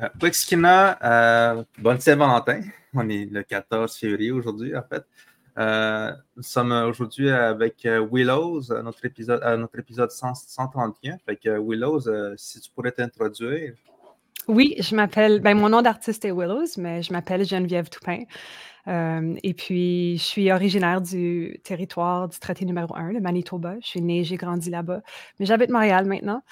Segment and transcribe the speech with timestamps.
[0.00, 0.08] Euh,
[1.02, 2.60] euh, bonne Saint-Valentin.
[2.94, 5.04] On est le 14 février aujourd'hui, en fait.
[5.58, 11.16] Euh, nous sommes aujourd'hui avec euh, Willows, notre épisode, notre épisode 131.
[11.24, 12.02] Fait que Willows,
[12.36, 13.72] si tu pourrais t'introduire.
[14.48, 18.24] Oui, je m'appelle, ben, mon nom d'artiste est Willows, mais je m'appelle Geneviève Toupin.
[18.86, 23.76] et puis, je suis originaire du territoire du traité numéro 1, le Manitoba.
[23.80, 25.00] Je suis née, j'ai grandi là-bas.
[25.40, 26.42] Mais j'habite Montréal maintenant.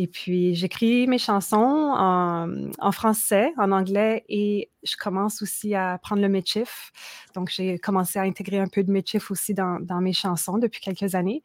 [0.00, 6.22] Et puis, j'écris mes chansons en, français, en anglais et je commence aussi à apprendre
[6.22, 6.92] le méchif.
[7.34, 11.16] Donc, j'ai commencé à intégrer un peu de méchif aussi dans, mes chansons depuis quelques
[11.16, 11.42] années.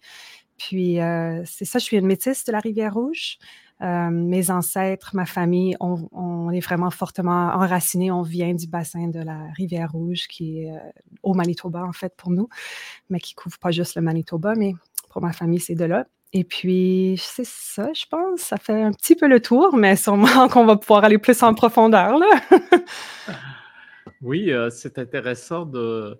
[0.59, 3.39] Puis, euh, c'est ça, je suis une métisse de la Rivière-Rouge.
[3.81, 8.11] Euh, mes ancêtres, ma famille, on, est vraiment fortement enracinés.
[8.11, 10.77] On vient du bassin de la Rivière-Rouge, qui est euh,
[11.23, 12.49] au Manitoba, en fait, pour nous,
[13.09, 14.75] mais qui couvre pas juste le Manitoba, mais
[15.09, 16.05] pour ma famille, c'est de là.
[16.35, 18.41] Et puis, c'est ça, je pense.
[18.41, 21.53] Ça fait un petit peu le tour, mais sûrement qu'on va pouvoir aller plus en
[21.53, 22.17] profondeur.
[22.17, 22.41] Là.
[24.21, 26.17] oui, euh, c'est intéressant de.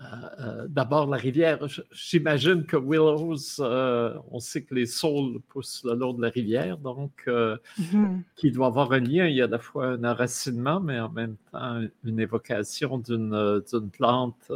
[0.00, 0.06] Euh,
[0.40, 1.60] euh, d'abord, la rivière.
[1.92, 7.12] J'imagine que Willows, on sait que les saules poussent le long de la rivière, donc
[7.28, 8.22] mm-hmm.
[8.34, 9.28] qu'il doit avoir un lien.
[9.28, 13.62] Il y a à la fois un enracinement, mais en même temps une évocation d'une
[13.92, 14.50] plante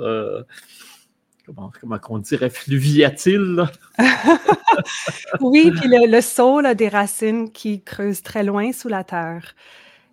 [1.81, 3.65] comment, on dirait, fluviatile.
[5.41, 9.55] oui, puis le, sol a des racines qui creusent très loin sous la terre.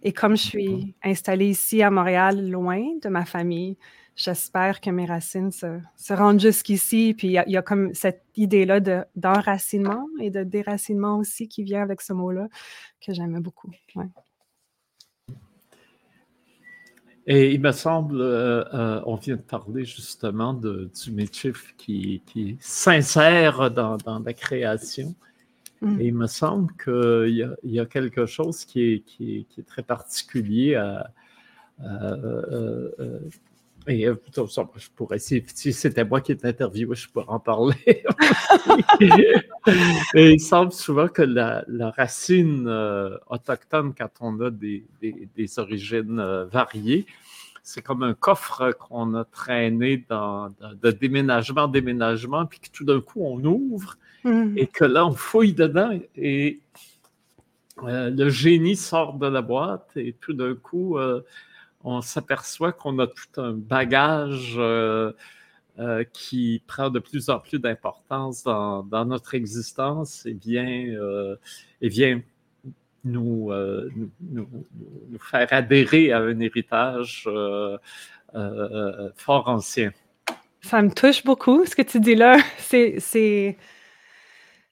[0.03, 3.77] Et comme je suis installée ici à Montréal, loin de ma famille,
[4.15, 7.13] j'espère que mes racines se, rendent jusqu'ici.
[7.17, 8.79] Puis il y, a comme cette idée-là
[9.15, 12.47] d'enracinement et de déracinement aussi qui vient avec ce mot-là
[13.05, 13.71] que j'aime beaucoup.
[17.27, 22.21] Et il me semble, euh, euh, on vient de parler justement de, du métif qui,
[22.27, 25.15] qui est sincère dans, dans la création.
[25.81, 26.01] Mm.
[26.01, 29.37] Et il me semble qu'il y, a, il y a quelque chose qui est, qui
[29.37, 31.09] est, qui est très particulier à,
[31.83, 33.19] euh,
[33.87, 37.75] et je pourrais, si, si c'était moi qui étais interviewé, je pourrais en parler.
[40.15, 45.29] et il semble souvent que la, la racine euh, autochtone, quand on a des, des,
[45.35, 47.05] des origines euh, variées,
[47.65, 52.85] c'est comme un coffre qu'on a traîné dans, de déménagement en déménagement, puis que tout
[52.85, 54.57] d'un coup on ouvre mm.
[54.57, 56.61] et que là on fouille dedans et
[57.83, 60.97] le génie sort de la boîte et tout d'un coup
[61.85, 65.13] on s'aperçoit qu'on a tout un bagage euh,
[65.77, 71.35] euh, qui prend de plus en plus d'importance dans, notre existence et vient, euh,
[71.81, 72.21] et vient
[73.05, 73.51] nous,
[74.19, 74.47] nous,
[75.19, 77.29] faire adhérer à un héritage
[79.15, 79.91] fort ancien.
[80.61, 82.37] Ça me touche beaucoup ce que tu dis là.
[82.57, 83.57] C'est,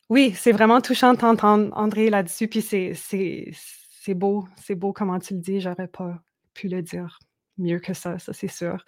[0.09, 2.47] oui, c'est vraiment touchant d'entendre André là-dessus.
[2.47, 5.61] Puis c'est, c'est beau, c'est beau comment tu le dis.
[5.61, 6.19] J'aurais pas
[6.53, 7.19] pu le dire
[7.57, 8.83] mieux que ça, ça c'est sûr.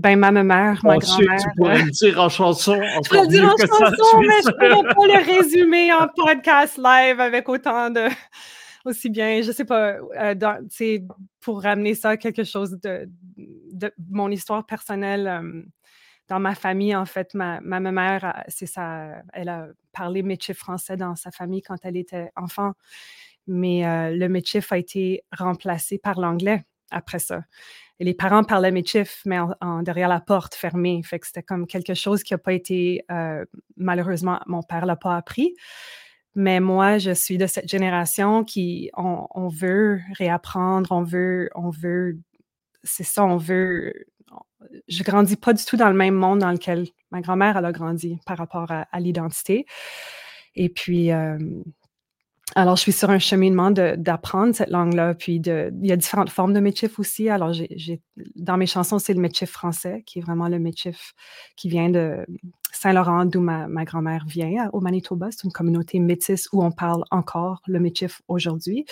[0.00, 1.38] Ben, ma mère, ma grand-mère.
[1.40, 2.74] Tu pourrais le dire en chanson.
[3.04, 6.78] Je pourrais le dire en chanson, mais je ne pourrais pas le résumer en podcast
[6.78, 8.08] live avec autant de.
[8.86, 10.34] Aussi bien, je sais pas, euh,
[11.40, 15.64] pour ramener ça à quelque chose de, de mon histoire personnelle.
[16.28, 20.96] dans ma famille, en fait, ma, ma mère, c'est ça, elle a parlé métier français
[20.96, 22.72] dans sa famille quand elle était enfant
[23.50, 27.42] mais euh, le Michif a été remplacé par l'anglais après ça.
[28.02, 31.02] Les parents parlaient Michif, mais en, derrière la porte fermée.
[31.04, 33.44] C'était comme quelque chose qui n'a pas été, euh,
[33.76, 35.54] malheureusement, mon père l'a pas appris.
[36.34, 42.18] Mais moi, je suis de cette génération qui, on, veut réapprendre, on veut, on veut,
[42.84, 43.92] c'est ça, on veut.
[44.88, 48.18] Je grandis pas du tout dans le même monde dans lequel ma grand-mère a grandi
[48.24, 49.66] par rapport à, l'identité.
[50.54, 51.38] Et puis, euh,
[52.56, 55.14] alors, je suis sur un cheminement d'apprendre cette langue-là.
[55.14, 57.28] Puis, de, il y a différentes formes de métif aussi.
[57.28, 58.02] Alors, j'ai,
[58.34, 61.14] dans mes chansons, c'est le métif français, qui est vraiment le métif
[61.56, 62.26] qui vient de
[62.72, 65.28] Saint-Laurent, d'où ma, ma, grand-mère vient, au Manitoba.
[65.30, 68.84] C'est une communauté métisse où on parle encore le métif aujourd'hui.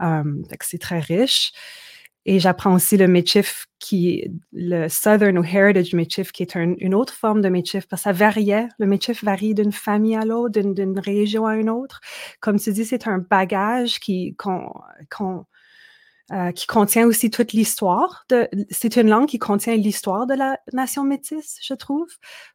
[0.00, 1.52] Euh, c'est très riche.
[2.30, 7.14] Et j'apprends aussi le Michif, qui le Southern ou Heritage Michif, qui est une autre
[7.14, 8.68] forme de Michif, parce que ça variait.
[8.78, 12.02] Le Michif varie d'une famille à l'autre, d'une région à une autre.
[12.40, 14.70] Comme tu dis, c'est un bagage qui, qu'on,
[16.30, 18.26] euh, qui contient aussi toute l'histoire.
[18.70, 22.08] C'est une langue qui contient l'histoire de la nation métisse, je trouve,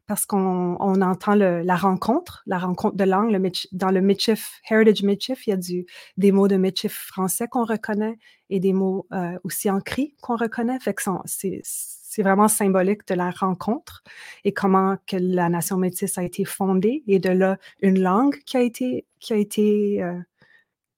[0.06, 3.32] parce qu'on on entend le, la rencontre, la rencontre de langue.
[3.32, 5.86] Le, dans le Michif, Heritage Michif, il y a du,
[6.16, 8.16] des mots de Michif français qu'on reconnaît
[8.48, 10.78] et des mots euh, aussi en cri qu'on reconnaît.
[10.78, 14.04] Fait que c'est vraiment symbolique de la rencontre
[14.44, 18.56] et comment que la nation métisse a été fondée et de là une langue qui
[18.56, 20.20] a été qui a été euh,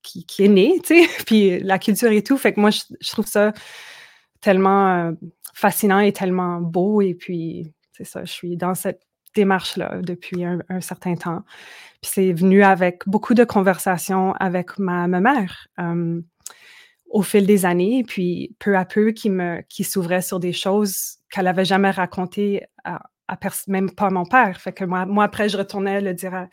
[0.07, 2.39] qui, est né, tu sais, puis la culture et tout.
[2.39, 3.53] Fait que moi, je, trouve ça
[4.41, 5.13] tellement
[5.55, 7.01] fascinant et tellement beau.
[7.01, 9.03] Et puis, c'est ça, je suis dans cette
[9.35, 11.43] démarche-là depuis un, certain temps.
[12.01, 15.69] Puis c'est venu avec beaucoup de conversations avec ma, ma mère
[17.11, 21.19] au fil des années, puis peu à peu qui me qui s'ouvrait sur des choses
[21.31, 23.03] qu'elle avait jamais racontées à,
[23.69, 24.61] même pas mon père.
[24.61, 26.49] Fait que moi, moi après, je retournais le dire,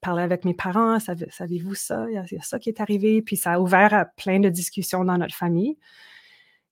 [0.00, 2.06] parler avec mes parents, savez-vous ça?
[2.08, 3.22] Il y, a, ça qui est arrivé.
[3.22, 5.76] Puis ça a ouvert à plein de discussions dans notre famille.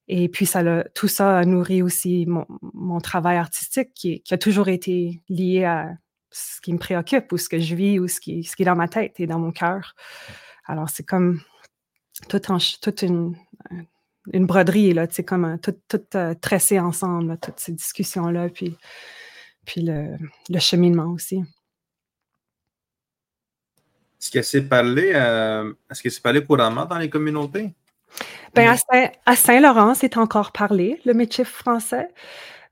[0.07, 4.67] Et puis ça tout ça a nourri aussi mon, mon travail artistique qui, a toujours
[4.67, 5.91] été lié à
[6.29, 8.65] ce qui me préoccupe ou ce que je vis ou ce qui, ce qui est
[8.65, 9.95] dans ma tête et dans mon cœur.
[10.65, 11.41] Alors c'est comme
[12.27, 13.35] toute une,
[14.31, 18.77] une broderie, là, comme tout, tout euh, tressé ensemble, toutes ces discussions-là, puis,
[19.65, 20.17] puis le,
[20.49, 21.37] le, cheminement aussi.
[24.19, 27.73] Est-ce que c'est parlé, euh, est-ce que c'est parlé couramment dans les communautés?
[28.53, 28.75] Ben,
[29.25, 32.07] à Saint-Laurent, c'est encore parlé, le métier français.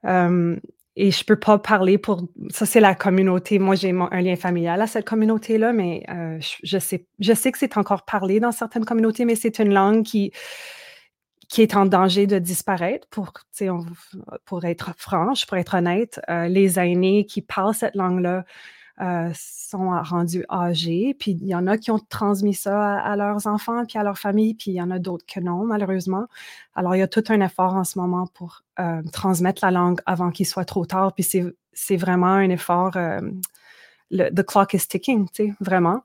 [0.05, 0.55] Euh,
[0.95, 4.81] et je peux pas parler pour ça c'est la communauté moi j'ai un lien familial
[4.81, 8.51] à cette communauté là mais euh, je, sais je sais que c'est encore parlé dans
[8.51, 10.33] certaines communautés mais c'est une langue qui
[11.51, 13.33] qui est en danger de disparaître pour
[14.45, 18.45] pour être franche pour être honnête euh, les aînés qui parlent cette langue là
[19.01, 21.15] euh, sont rendus âgés.
[21.17, 24.19] Puis il y en a qui ont transmis ça à, leurs enfants, puis à leur
[24.19, 26.27] famille, puis il y en a d'autres que non, malheureusement.
[26.75, 29.99] Alors il y a tout un effort en ce moment pour euh, transmettre la langue
[30.05, 31.13] avant qu'il soit trop tard.
[31.15, 31.27] Puis
[31.73, 32.95] c'est vraiment un effort.
[34.11, 36.03] Le, the clock is ticking, tu sais, vraiment.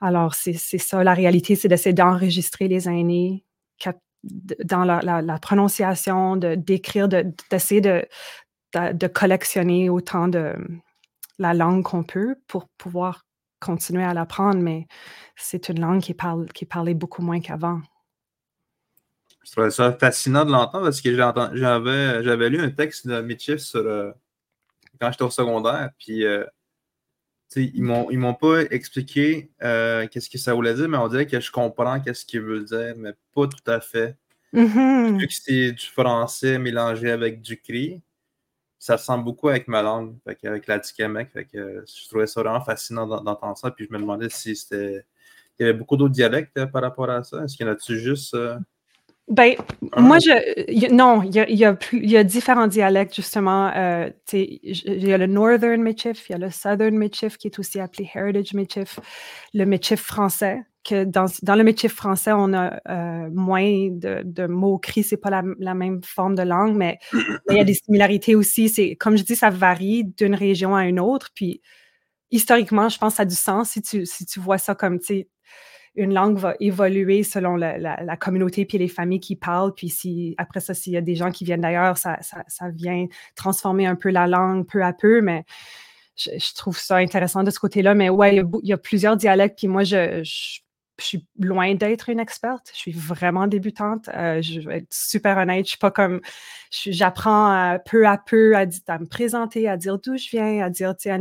[0.00, 3.44] Alors c'est ça, la réalité, c'est d'essayer d'enregistrer les aînés
[4.64, 8.06] dans la, la, prononciation, de d'écrire, d'essayer de,
[8.74, 10.54] de, de, collectionner autant de,
[11.38, 13.24] la langue qu'on peut pour pouvoir
[13.60, 14.86] continuer à l'apprendre, mais
[15.36, 17.80] c'est une langue qui, parle, qui parlait beaucoup moins qu'avant.
[19.42, 23.58] Je trouvais ça fascinant de l'entendre parce que j'avais, j'avais lu un texte de Mitchell
[23.74, 24.12] euh,
[25.00, 26.44] quand j'étais au secondaire, puis euh,
[27.56, 31.26] ils m'ont, ils m'ont pas expliqué euh, qu'est-ce que ça voulait dire, mais on dirait
[31.26, 34.16] que je comprends qu'est-ce qu'il veut dire, mais pas tout à fait.
[34.52, 35.18] Mm-hmm.
[35.18, 38.02] Vu que c'est du français mélangé avec du cri,
[38.78, 41.30] ça ressemble beaucoup avec ma langue, avec la Tikamek.
[41.34, 43.70] je trouvais ça vraiment fascinant d'entendre ça.
[43.70, 45.06] Puis je me demandais si c'était.
[45.58, 47.44] Il y avait beaucoup d'autres dialectes euh, par rapport à ça.
[47.44, 48.34] Est-ce qu'il y en a-tu juste.
[48.34, 48.58] Euh,
[49.28, 49.54] ben,
[49.96, 53.72] moi, je, non, il y, a, il, y a, différents dialectes, justement.
[53.74, 57.58] Euh, il y a le Northern Michif, il y a le Southern Michif, qui est
[57.58, 59.00] aussi appelé Heritage Michif,
[59.54, 64.46] le Michif français, que dans, dans le métier français, on a euh, moins de, de
[64.46, 66.98] mots écrits, c'est pas la, la, même forme de langue, mais
[67.48, 68.68] il y a des similarités aussi.
[68.68, 71.30] C'est comme je dis, ça varie d'une région à une autre.
[71.34, 71.62] Puis
[72.30, 75.00] historiquement, je pense que ça a du sens si tu, si tu vois ça comme,
[75.00, 75.26] tu
[75.96, 79.72] une langue va évoluer selon la, communauté puis les familles qui parlent.
[79.74, 82.16] Puis si après ça, s'il y a des gens qui viennent d'ailleurs, ça,
[82.72, 83.06] vient
[83.36, 85.20] transformer un peu la langue peu à peu.
[85.20, 85.44] Mais
[86.16, 87.94] je, trouve ça intéressant de ce côté-là.
[87.94, 89.58] Mais ouais, il y, a, plusieurs dialectes.
[89.58, 90.22] Puis moi, je
[90.98, 92.70] je suis loin d'être une experte.
[92.72, 94.08] Je suis vraiment débutante.
[94.14, 95.64] Euh, je vais être super honnête.
[95.64, 96.20] Je suis pas comme.
[96.70, 101.08] J'apprends peu à peu à, me présenter, à dire d'où je viens, à dire, tu
[101.08, 101.16] sais,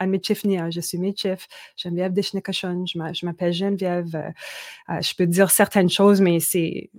[0.00, 4.14] je suis Mitchif, Geneviève Deschnecochon, je m'appelle Geneviève.
[4.14, 4.30] Euh,
[4.90, 6.90] euh, je peux dire certaines choses, mais c'est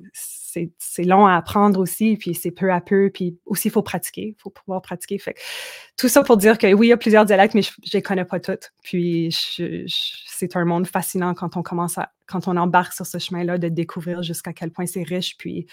[0.78, 4.36] c'est long à apprendre aussi, puis c'est peu à peu, puis aussi il faut pratiquer,
[4.38, 5.20] il faut pouvoir pratiquer.
[5.98, 8.02] Tout ça pour dire que oui, il y a plusieurs dialectes, mais je ne les
[8.02, 8.72] connais pas toutes.
[8.84, 9.30] Puis
[10.28, 13.70] c'est un monde fascinant quand on commence à, quand on embarque sur ce chemin-là, de
[13.70, 15.68] découvrir jusqu'à quel point c'est riche, puis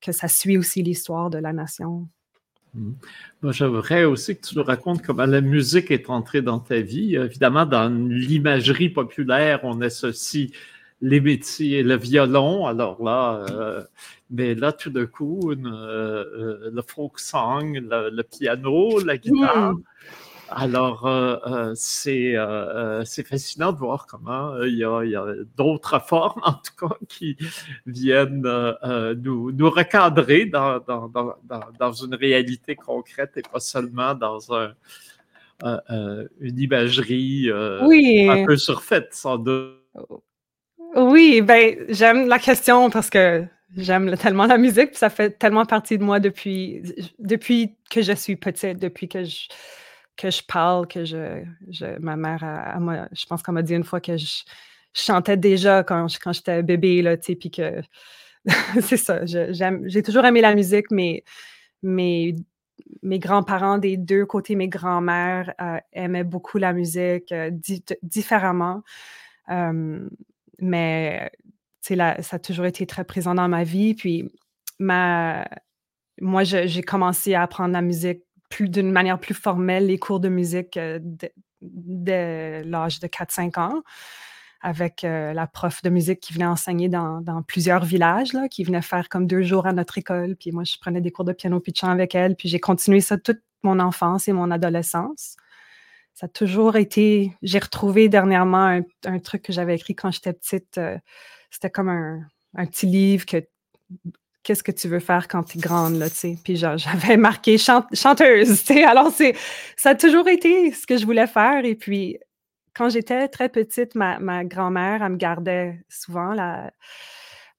[0.00, 2.08] que ça suit aussi l'histoire de la nation.
[2.74, 2.92] Mmh.
[3.50, 7.14] J'aimerais aussi que tu nous racontes comment la musique est entrée dans ta vie.
[7.14, 10.50] Évidemment, dans l'imagerie populaire, on associe
[11.04, 13.82] les métiers, le violon, alors là, euh,
[14.30, 19.72] mais là, tout d'un coup, euh, euh, le folk song, le, piano, la guitare.
[19.72, 19.82] Hmm.
[20.48, 21.06] Alors,
[21.74, 22.36] c'est
[23.26, 25.24] fascinant de voir comment il y a,
[25.56, 27.36] d'autres formes, en tout cas, qui
[27.86, 28.48] viennent
[29.22, 31.34] nous, nous, recadrer dans, dans, dans,
[31.78, 34.72] dans, une réalité concrète et pas seulement dans un,
[36.40, 39.80] une imagerie un peu surfaite, sans doute.
[40.94, 43.44] Oui, ben j'aime la question parce que
[43.76, 46.82] j'aime tellement la musique, ça fait tellement partie de moi depuis,
[47.90, 49.48] que je suis petite, depuis que je,
[50.16, 53.84] que je parle, que je, ma mère, a, moi, je pense qu'elle m'a dit une
[53.84, 54.44] fois que je,
[54.94, 57.36] chantais déjà quand, quand j'étais bébé, là, tu
[58.80, 61.24] c'est ça, j'ai toujours aimé la musique, mais,
[61.82, 62.34] mais
[63.02, 67.50] mes grands-parents des deux côtés, mes grands-mères euh, aimaient beaucoup la musique euh,
[68.02, 68.82] différemment.
[69.50, 70.08] Euh,
[70.60, 71.30] mais
[71.80, 73.94] ça a toujours été très présent dans ma vie.
[73.94, 74.30] Puis,
[74.78, 75.46] ma,
[76.20, 78.22] moi, j'ai commencé à apprendre la musique
[78.60, 81.00] d'une manière plus formelle, les cours de musique euh,
[81.60, 83.82] dès l'âge de 4-5 ans
[84.60, 88.80] avec euh, la prof de musique qui venait enseigner dans, plusieurs villages, là, qui venait
[88.80, 90.36] faire comme deux jours à notre école.
[90.36, 92.34] Puis moi, je prenais des cours de piano puis de avec elle.
[92.34, 95.36] Puis j'ai continué ça toute mon enfance et mon adolescence.
[96.14, 97.32] Ça a toujours été.
[97.42, 100.78] J'ai retrouvé dernièrement un, truc que j'avais écrit quand j'étais petite.
[100.78, 100.96] Euh,
[101.50, 103.44] c'était comme un, petit livre que
[104.44, 106.38] qu'est-ce que tu veux faire quand tu es grande, là, tu sais?
[106.44, 108.84] Puis j'avais marqué chanteuse, tu sais?
[108.84, 109.34] Alors, c'est,
[109.76, 111.64] ça a toujours été ce que je voulais faire.
[111.64, 112.18] Et puis,
[112.74, 116.70] quand j'étais très petite, ma, grand-mère, elle me gardait souvent, la,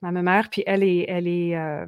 [0.01, 1.85] ma mère, puis elle est, elle est euh,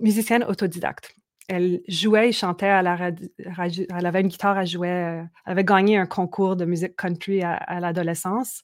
[0.00, 1.14] musicienne autodidacte.
[1.52, 3.84] Elle jouait et chantait à la radio.
[3.94, 4.88] Elle avait une guitare, elle jouait.
[4.88, 8.62] Euh, elle avait gagné un concours de musique country à, l'adolescence.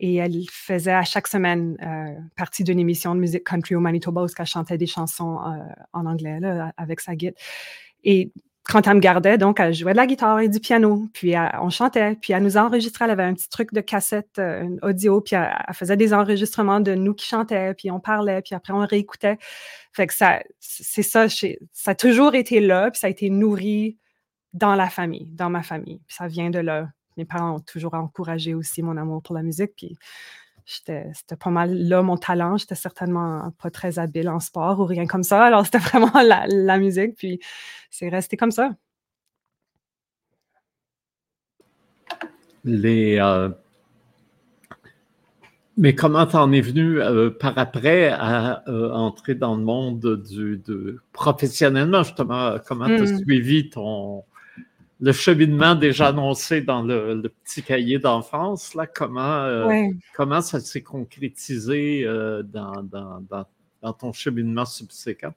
[0.00, 4.22] Et elle faisait à chaque semaine euh, partie d'une émission de musique country au Manitoba
[4.22, 5.38] où elle chantait des chansons
[5.92, 6.38] en anglais
[6.76, 7.12] avec sa.
[8.04, 8.32] Et
[8.64, 11.68] quand elle me gardait, donc, elle jouait de la guitare et du piano, puis on
[11.68, 15.36] chantait, puis elle nous enregistrait, elle avait un petit truc de cassette euh, audio, puis
[15.36, 19.36] elle, faisait des enregistrements de nous qui chantaient, puis on parlait, puis après on réécoutait.
[19.92, 23.98] Fait que ça, c'est ça, ça a toujours été là, puis ça a été nourri
[24.54, 26.88] dans la famille, dans ma famille, puis ça vient de là.
[27.18, 29.96] Mes parents ont toujours encouragé aussi mon amour pour la musique, puis
[30.64, 32.56] c'était pas mal là mon talent.
[32.56, 35.44] J'étais certainement pas très habile en sport ou rien comme ça.
[35.44, 37.16] Alors, c'était vraiment la, musique.
[37.16, 37.40] Puis,
[37.90, 38.70] c'est resté comme ça.
[42.64, 43.50] Les, euh,
[45.76, 50.62] Mais comment t'en es venu euh, par après à euh, entrer dans le monde du,
[50.66, 50.98] de...
[51.12, 52.56] professionnellement, justement?
[52.66, 53.18] Comment tu as hmm.
[53.18, 54.24] suivi ton,
[55.00, 60.82] le cheminement déjà annoncé dans le, petit cahier d'enfance, là, comment, euh, comment ça s'est
[60.82, 65.34] concrétisé euh, dans, dans, ton cheminement subséquent?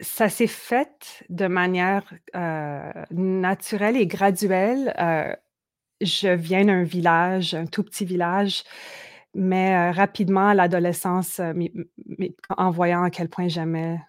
[0.00, 4.92] ça s'est fait de manière euh, naturelle et graduelle.
[6.00, 8.64] je viens d'un village, un tout petit village,
[9.34, 11.40] mais rapidement, à l'adolescence,
[12.56, 14.00] en voyant à quel point j'aimais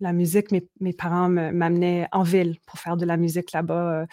[0.00, 4.06] la musique, mes, parents m'amenaient en ville pour faire de la musique là-bas,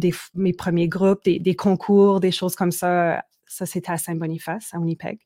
[0.00, 3.24] euh, mes premiers groupes, des, concours, des choses comme ça.
[3.46, 5.20] Ça, c'était à Saint-Boniface, à Winnipeg.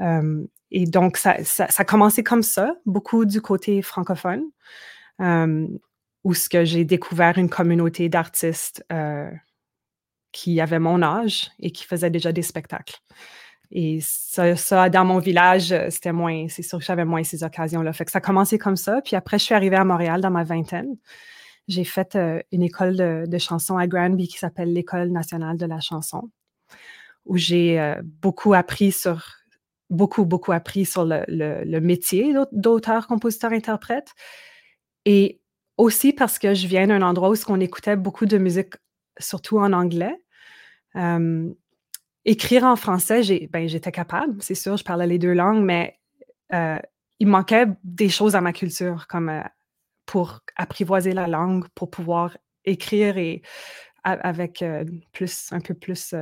[0.00, 4.42] Euh, et donc, ça, ça, a commencé comme ça, beaucoup du côté francophone,
[5.20, 5.68] euh,
[6.24, 8.84] où ce que j'ai découvert une communauté d'artistes
[10.32, 12.98] qui avaient mon âge et qui faisaient déjà des spectacles.
[13.76, 17.92] Et ça, dans mon village, euh, c'était moins, c'est sûr que j'avais moins ces occasions-là.
[17.92, 19.02] Fait que ça a commencé comme ça.
[19.02, 20.96] Puis après, je suis arrivée à Montréal dans ma vingtaine.
[21.66, 25.80] J'ai fait euh, une école de, chansons à Granby qui s'appelle l'École nationale de la
[25.80, 26.30] chanson,
[27.24, 29.26] où j'ai euh, beaucoup appris sur,
[29.90, 34.12] beaucoup, beaucoup appris sur le, métier d'auteur, compositeur, interprète.
[35.04, 35.40] Et
[35.78, 38.74] aussi parce que je viens d'un endroit où on écoutait beaucoup de musique,
[39.18, 40.16] surtout en anglais.
[42.24, 45.98] Écrire en français, ben, j'étais capable, c'est sûr, je parlais les deux langues, mais
[46.52, 46.78] euh,
[47.18, 49.42] il manquait des choses à ma culture, comme euh,
[50.06, 53.42] pour apprivoiser la langue, pour pouvoir écrire et
[54.04, 56.14] avec euh, plus, un peu plus.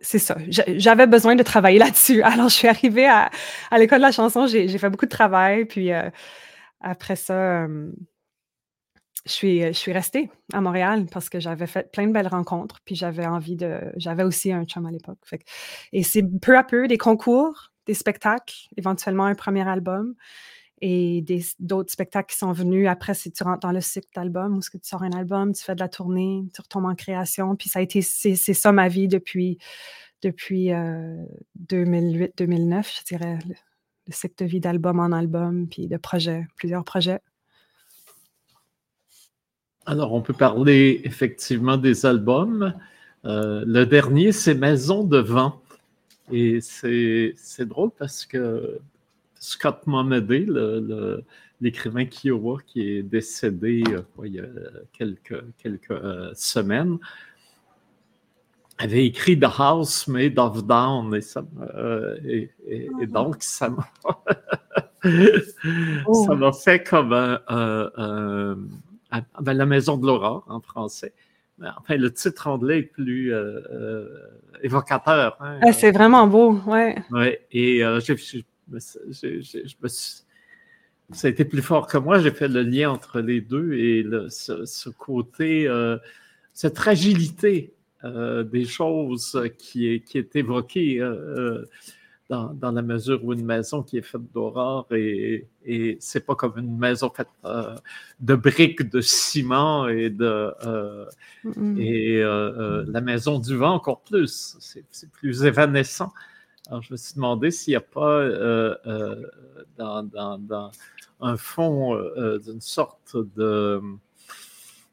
[0.00, 0.36] c'est ça.
[0.48, 2.22] J'avais besoin de travailler là-dessus.
[2.22, 3.30] Alors, je suis arrivée à
[3.78, 5.90] l'école de la chanson, j'ai fait beaucoup de travail, puis
[6.80, 7.66] après ça
[9.26, 13.26] je suis, restée à Montréal parce que j'avais fait plein de belles rencontres, puis j'avais
[13.26, 13.80] envie de.
[13.96, 15.18] J'avais aussi un chum à l'époque.
[15.92, 20.14] Et c'est peu à peu des concours, des spectacles, éventuellement un premier album
[20.80, 21.24] et
[21.58, 22.88] d'autres spectacles qui sont venus.
[22.88, 25.54] Après, si tu rentres dans le cycle d'album, ou ce que tu sors un album,
[25.54, 27.56] tu fais de la tournée, tu retombes en création.
[27.56, 29.56] Puis ça a été, c'est ça ma vie depuis,
[30.20, 33.54] depuis 2008-2009, euh, je dirais, le,
[34.06, 37.20] le cycle de vie d'album en album, puis de projets, plusieurs projets.
[39.86, 42.72] Alors, on peut parler effectivement des albums.
[43.26, 45.60] Euh, le dernier, c'est Maison de vent.
[46.32, 47.34] Et c'est
[47.66, 48.78] drôle parce que
[49.34, 50.46] Scott Momadé,
[51.60, 54.44] l'écrivain Kiowa qui est décédé euh, il y a
[54.94, 56.98] quelques, quelques euh, semaines,
[58.78, 61.14] avait écrit The House Made of Down.
[62.24, 63.86] Et, et, donc, ça m'a
[66.06, 66.52] oh.
[66.52, 68.56] fait comme un
[69.44, 71.12] La Maison de Laura en français.
[71.62, 74.08] Enfin, le titre anglais est plus euh, euh,
[74.62, 75.36] évocateur.
[75.40, 75.60] Hein.
[75.62, 76.96] Ah, c'est vraiment beau, ouais.
[77.12, 78.14] Oui, et euh, ça
[81.28, 82.18] a été plus fort que moi.
[82.18, 85.68] J'ai fait le lien entre les deux et ce, côté,
[86.52, 91.00] cette fragilité des choses qui qui est évoquée
[92.28, 96.54] dans, la mesure où une maison qui est faite d'aurore et, et c'est pas comme
[96.56, 97.74] une maison faite euh,
[98.20, 101.06] de briques, de ciment et de euh,
[101.78, 104.56] et euh, la maison du vent encore plus.
[104.58, 106.12] C'est plus évanescent.
[106.68, 108.26] Alors je me suis demandé s'il n'y a pas
[109.76, 110.70] dans, dans,
[111.20, 111.94] un fond
[112.42, 113.82] d'une sorte de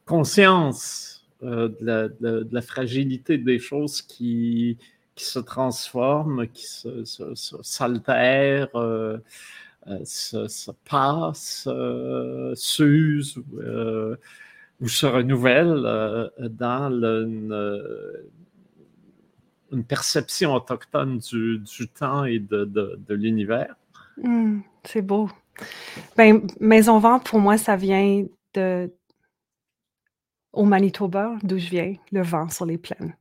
[0.05, 4.77] conscience de la, de, la, fragilité des choses qui
[5.21, 9.17] qui se transforme, qui s'altère, se, euh,
[9.87, 13.37] euh, se, passe, euh, s'use
[14.79, 17.53] ou se renouvelle dans une,
[19.87, 23.75] perception autochtone du, temps et de, l'univers.
[24.17, 25.29] Hmm, c'est beau.
[26.17, 28.25] Ben, Maison Vent, pour moi, ça vient
[28.55, 28.91] de
[30.51, 33.15] au Manitoba, d'où je viens, le vent sur les plaines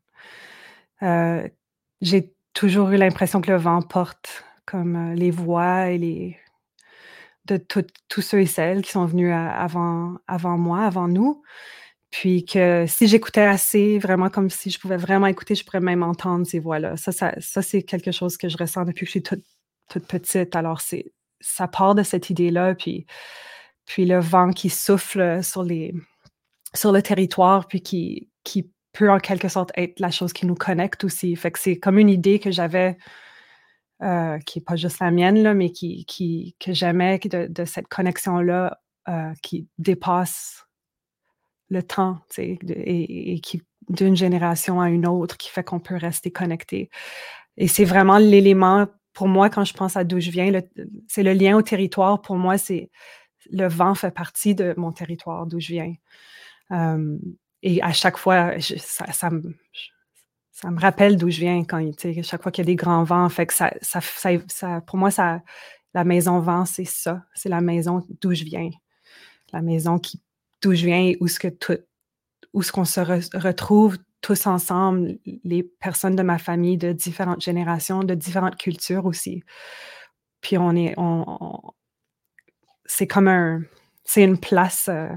[2.00, 6.36] j'ai toujours eu l'impression que le vent porte comme euh, les voix et les
[7.46, 7.56] de
[8.08, 11.42] tous ceux et celles qui sont venus avant, avant moi, avant nous.
[12.10, 16.02] Puis que si j'écoutais assez, vraiment comme si je pouvais vraiment écouter, je pourrais même
[16.02, 16.96] entendre ces voix-là.
[16.96, 19.44] Ça, ça, ça c'est quelque chose que je ressens depuis que je suis toute,
[19.88, 20.56] toute petite.
[20.56, 22.74] Alors, c'est ça part de cette idée-là.
[22.74, 23.06] Puis,
[23.86, 25.94] puis le vent qui souffle sur, les,
[26.74, 30.54] sur le territoire, puis qui, qui peut en quelque sorte être la chose qui nous
[30.54, 31.38] connecte aussi.
[31.56, 32.96] C'est comme une idée que j'avais,
[34.02, 38.80] euh, qui n'est pas juste la mienne, là, mais qui, que j'aimais de, cette connexion-là
[39.08, 40.66] euh, qui dépasse
[41.68, 46.30] le temps, et, et, qui d'une génération à une autre, qui fait qu'on peut rester
[46.30, 46.90] connecté.
[47.56, 50.60] Et c'est vraiment l'élément, pour moi, quand je pense à d'où je viens,
[51.08, 52.20] c'est le lien au territoire.
[52.22, 52.90] Pour moi, c'est
[53.50, 55.92] le vent fait partie de mon territoire, d'où je viens.
[56.72, 57.18] Euh,
[57.62, 59.54] et à chaque fois, ça, me,
[60.50, 61.84] ça, me, rappelle d'où je viens quand,
[62.22, 63.28] chaque fois qu'il y a des grands vents.
[63.28, 65.42] Fait que ça, ça, pour moi, ça,
[65.94, 67.22] la maison vent, c'est ça.
[67.34, 68.70] C'est la maison d'où je viens.
[69.52, 70.20] La maison qui,
[70.62, 71.78] d'où je viens et où ce que tout,
[72.52, 73.00] où ce qu'on se
[73.36, 79.42] retrouve tous ensemble, les personnes de ma famille de différentes générations, de différentes cultures aussi.
[80.40, 81.62] Puis on est, on,
[82.84, 83.62] c'est comme un,
[84.04, 84.88] c'est une place.
[84.88, 85.08] Euh,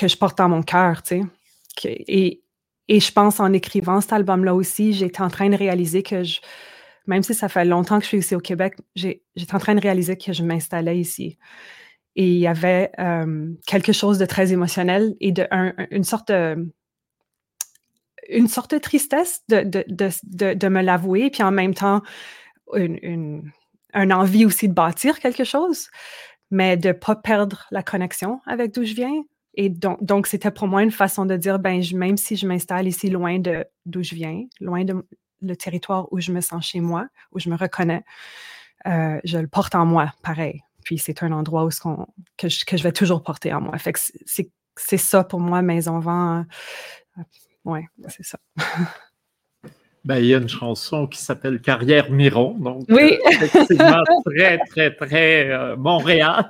[0.00, 1.22] que je porte dans mon cœur, tu
[1.82, 2.04] sais.
[2.08, 2.42] Et,
[2.88, 6.40] et je pense en écrivant cet album-là aussi, j'étais en train de réaliser que je,
[7.06, 9.80] même si ça fait longtemps que je suis ici au Québec, j'étais en train de
[9.80, 11.38] réaliser que je m'installais ici.
[12.16, 15.46] Et il y avait euh, quelque chose de très émotionnel et de
[15.90, 16.72] une sorte de
[18.28, 22.00] une sorte de tristesse de, de, de, de me l'avouer, puis en même temps,
[22.74, 23.52] une, une,
[23.94, 25.88] une, envie aussi de bâtir quelque chose,
[26.50, 29.22] mais de ne pas perdre la connexion avec d'où je viens,
[29.54, 33.10] et donc, c'était pour moi une façon de dire, ben, même si je m'installe ici
[33.10, 35.04] loin de d'où je viens, loin de
[35.42, 38.04] le territoire où je me sens chez moi, où je me reconnais,
[38.86, 40.62] euh, je le porte en moi, pareil.
[40.84, 41.70] Puis c'est un endroit où
[42.36, 43.76] que, je, que je vais toujours porter en moi.
[43.78, 44.00] Fait que
[44.76, 46.44] c'est ça pour moi, Maison Vent.
[47.18, 47.22] Euh,
[47.64, 48.38] ouais, c'est ça.
[50.04, 53.18] Ben, il y a une chanson qui s'appelle Carrière Miron, donc oui.
[53.26, 56.48] Euh, effectivement très, très, très euh, Montréal.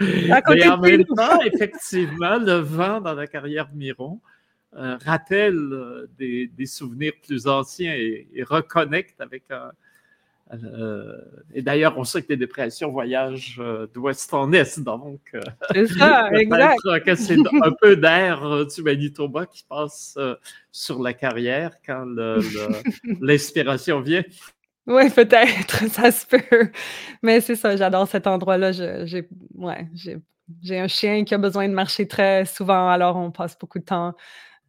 [0.00, 4.20] Mais en même temps, effectivement, le vent dans la carrière Miron
[4.76, 9.72] euh, rappelle des, des, souvenirs plus anciens et, et reconnecte avec un,
[10.52, 11.16] euh,
[11.54, 15.40] et d'ailleurs, on sait que les dépressions voyagent euh, d'ouest en est, donc euh,
[15.72, 17.04] c'est ça, exact.
[17.04, 20.18] que c'est un peu d'air du Manitoba qui passe
[20.70, 22.04] sur la carrière quand
[23.20, 24.22] l'inspiration vient.
[24.86, 26.70] Oui, peut-être, ça se peut.
[27.22, 28.72] Mais c'est ça, j'adore cet endroit-là.
[28.72, 29.88] J'ai ouais,
[30.70, 34.14] un chien qui a besoin de marcher très souvent, alors on passe beaucoup de temps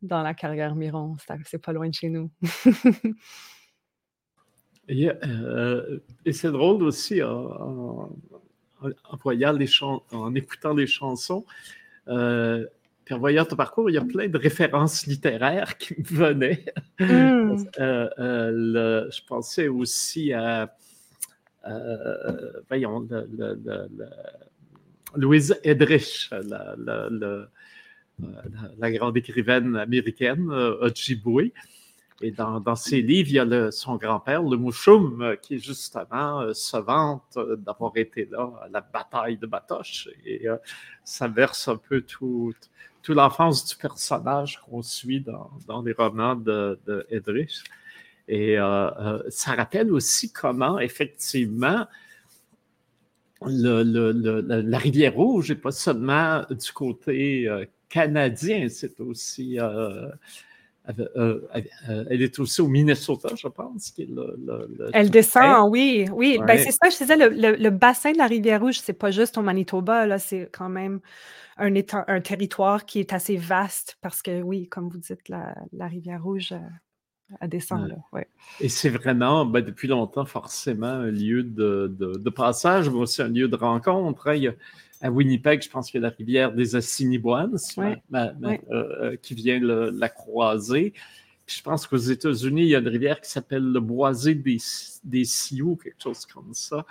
[0.02, 1.15] dans la carrière Miron.
[1.46, 2.30] C'est pas loin de chez nous.
[4.89, 8.10] Et, euh, et c'est drôle aussi en,
[8.82, 11.46] en, voyant les en écoutant les chansons.
[12.08, 12.65] Euh,
[13.06, 16.65] puis en voyant ton parcours, il y a plein de références littéraires qui me venaient.
[17.00, 17.58] Hmm.
[17.80, 20.76] Euh, euh, je pensais aussi à,
[22.69, 23.08] voyons,
[25.15, 26.76] Louise Edrich, la,
[28.78, 31.52] la, grande écrivaine américaine, Ojibwe.
[32.24, 36.54] Et dans, ses livres, il y a son grand-père, le Mouchoum, euh, qui justement euh,
[36.54, 40.08] se vante euh, d'avoir été là à la bataille de Batoche.
[40.26, 40.46] Et
[41.04, 42.70] ça verse un peu toute
[43.02, 47.06] tout l'enfance du personnage qu'on suit dans, les romans de, de
[48.30, 48.56] Et
[49.28, 51.86] ça rappelle aussi comment, effectivement,
[53.42, 57.50] la rivière rouge n'est pas seulement du côté
[57.90, 59.60] canadien, c'est aussi.
[60.86, 63.93] Elle est aussi au Minnesota, je pense.
[64.93, 66.08] elle descend, oui.
[66.12, 66.39] oui.
[66.46, 70.06] Ben, c'est ça, je disais, le, bassin de la Rivière-Rouge, c'est pas juste au Manitoba,
[70.06, 71.00] là, c'est quand même
[71.58, 71.74] un,
[72.08, 76.54] un, territoire qui est assez vaste parce que, oui, comme vous dites, la, Rivière-Rouge
[77.39, 77.96] à descendre.
[78.12, 78.28] Ouais.
[78.60, 83.48] Et c'est vraiment, ben, depuis longtemps, forcément, un lieu de, passage, mais aussi un lieu
[83.48, 84.30] de rencontre.
[84.30, 84.54] Hein.
[85.04, 87.58] À Winnipeg, je pense qu'il y a la rivière des Assiniboines
[88.13, 90.94] euh, qui vient la croiser.
[91.46, 94.58] je pense qu'aux États-Unis, il y a une rivière qui s'appelle le Boisé des,
[95.04, 96.86] des Sioux, quelque chose comme ça.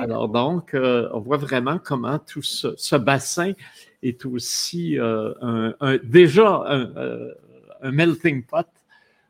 [0.00, 3.52] Alors donc, euh, on voit vraiment comment tout ce, bassin
[4.04, 5.34] est aussi euh,
[5.80, 8.66] un, déjà un, melting pot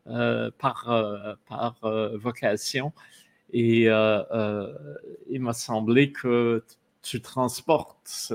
[0.06, 2.92] euh, par, euh, par euh, vocation.
[3.54, 6.62] Et il m'a semblé que
[7.08, 8.32] tu transportes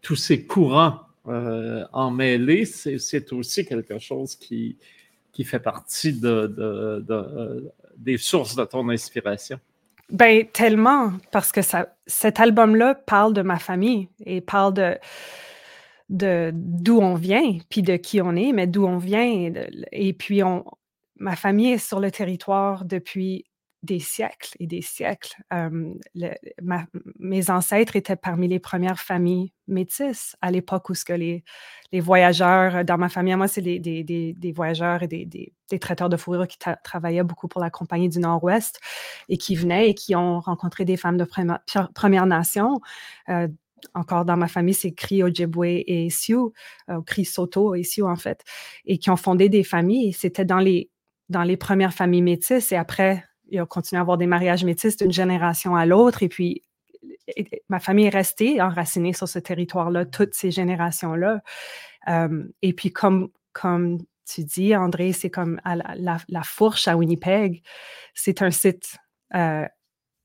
[0.00, 4.76] tous ces courants en mêlée, c'est aussi quelque chose qui,
[5.44, 9.58] fait partie de, des sources de ton inspiration.
[10.10, 14.74] Ben, tellement, parce que ça, cet album-là parle de ma famille et parle
[16.10, 19.52] de, d'où on vient, puis de qui on est, mais d'où on vient.
[19.90, 20.64] Et, puis, on,
[21.16, 23.46] ma famille est sur le territoire depuis
[23.82, 25.36] des siècles et des siècles.
[27.18, 31.44] mes ancêtres étaient parmi les premières familles métisses à l'époque où ce que les,
[32.00, 37.24] voyageurs, dans ma famille, moi, c'est des, voyageurs et des, traiteurs de fourrure qui travaillaient
[37.24, 38.78] beaucoup pour la Compagnie du Nord-Ouest
[39.28, 41.60] et qui venaient et qui ont rencontré des femmes de Première,
[41.94, 42.80] première Nation,
[43.30, 43.48] euh,
[43.94, 46.52] encore dans ma famille, c'est Cri Ojibwe et Sioux,
[46.88, 48.44] euh, Cri Soto et Sioux en fait,
[48.84, 50.12] et qui ont fondé des familles.
[50.12, 50.90] C'était dans les,
[51.28, 54.96] dans les premières familles métisses et après, il a continué à avoir des mariages métis
[54.96, 56.22] d'une génération à l'autre.
[56.22, 56.62] Et puis,
[57.68, 61.42] ma famille est restée enracinée sur ce territoire-là, toutes ces générations-là.
[62.08, 67.62] Euh, et puis, comme, comme tu dis, André, c'est comme la, fourche à Winnipeg,
[68.14, 68.96] c'est un site,
[69.34, 69.66] euh,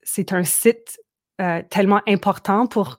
[0.02, 0.98] c'est un site
[1.42, 2.98] euh, tellement important pour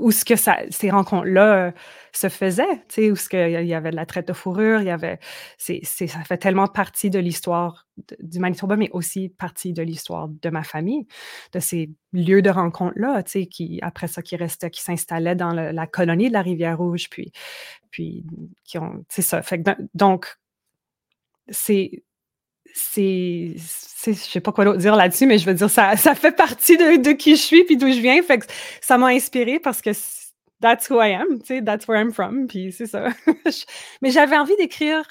[0.00, 1.72] où ce que ça, ces rencontres-là euh,
[2.12, 4.90] se faisaient, où ce que, il y avait de la traite de fourrure, il y
[4.90, 5.18] avait,
[5.58, 7.86] c'est, ça fait tellement partie de l'histoire
[8.20, 11.06] du Manitoba, mais aussi partie de l'histoire de ma famille,
[11.52, 15.52] de ces lieux de rencontre-là, tu sais, qui, après ça, qui restaient, qui s'installaient dans
[15.52, 17.32] la colonie de la Rivière-Rouge, puis,
[17.90, 18.24] puis,
[18.64, 19.42] qui ont, c'est ça.
[19.42, 19.62] Fait
[19.94, 20.38] donc,
[21.48, 22.02] c'est,
[22.76, 23.54] c'est,
[24.06, 27.12] je sais pas quoi dire là-dessus, mais je veux dire, ça, ça fait partie de,
[27.12, 28.20] qui je suis puis d'où je viens.
[28.22, 28.46] Fait que
[28.80, 29.90] ça m'a inspiré parce que
[30.60, 33.08] that's who I am, tu sais, that's where I'm from, puis c'est ça.
[34.02, 35.04] mais j'avais envie d'écrire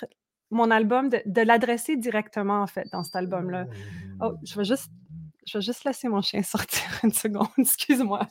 [0.51, 3.65] mon album, de, de l'adresser directement, en fait, dans cet album-là.
[4.21, 4.91] Oh, je vais juste
[5.45, 8.27] je vais juste laisser mon chien sortir une seconde, excuse-moi.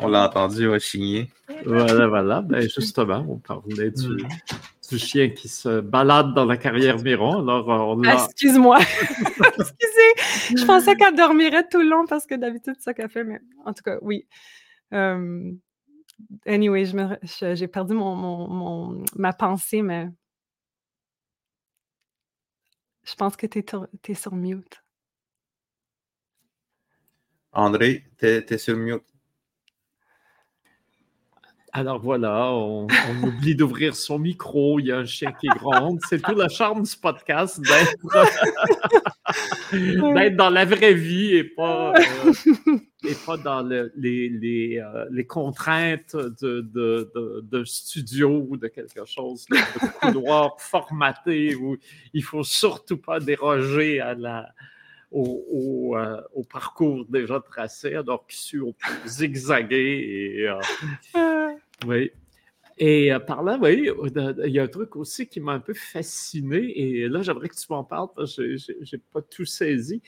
[0.00, 1.30] on l'a entendu, il va chigner.
[1.64, 2.42] Voilà, voilà.
[2.42, 4.28] Ben, justement, on parlait du, mm.
[4.88, 7.40] Du, chien qui se balade dans la carrière Miron.
[7.40, 8.78] Alors, on ah, Excuse-moi.
[9.58, 10.56] Excusez.
[10.56, 13.40] Je pensais qu'elle dormirait tout le long parce que d'habitude, c'est ça qu'elle fait, mais
[13.64, 14.26] en tout cas, oui.
[14.92, 15.52] Euh,
[16.46, 16.84] anyway,
[17.32, 20.08] j'ai perdu mon, mon, ma pensée, mais
[23.04, 23.64] je pense que tu es,
[24.08, 24.82] es sur mute.
[27.52, 29.02] André, tu es, sur mute.
[31.78, 32.88] Alors voilà, on,
[33.22, 36.00] oublie d'ouvrir son micro, il y a un chien qui gronde.
[36.08, 37.94] C'est tout le charme du podcast d'être
[40.36, 42.32] dans la vraie vie et pas, euh,
[43.04, 43.90] et pas dans les,
[44.28, 47.12] les, euh, les, contraintes de, de,
[47.48, 49.56] de, studio ou de quelque chose, de
[50.00, 51.76] couloir formaté où
[52.12, 54.48] il ne faut surtout pas déroger à la,
[55.10, 58.74] au, euh, au, parcours déjà tracé, alors qui suis au
[59.06, 60.36] zigzaguer.
[60.38, 60.60] Et, euh,
[61.14, 61.48] ah.
[61.86, 62.10] Oui.
[62.78, 63.90] Et euh, par là, oui,
[64.44, 67.56] il y a un truc aussi qui m'a un peu fasciné, et là, j'aimerais que
[67.56, 70.00] tu m'en parles, parce que je n'ai pas tout saisi.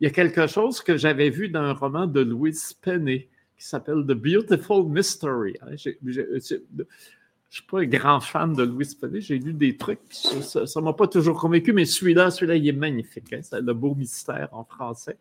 [0.00, 3.66] Il y a quelque chose que j'avais vu dans un roman de Louise Penny qui
[3.66, 5.56] s'appelle The Beautiful Mystery.
[5.62, 9.20] Hein, je suis pas un grand fan de Louis Pelé.
[9.20, 12.72] J'ai lu des trucs, ça ne m'a pas toujours convaincu, mais celui-là, celui-là, il est
[12.72, 13.32] magnifique.
[13.32, 13.40] Hein.
[13.42, 15.18] C'est le beau mystère en français.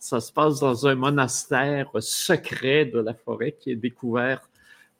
[0.00, 4.50] Ça se passe dans un monastère secret de la forêt qui est découvert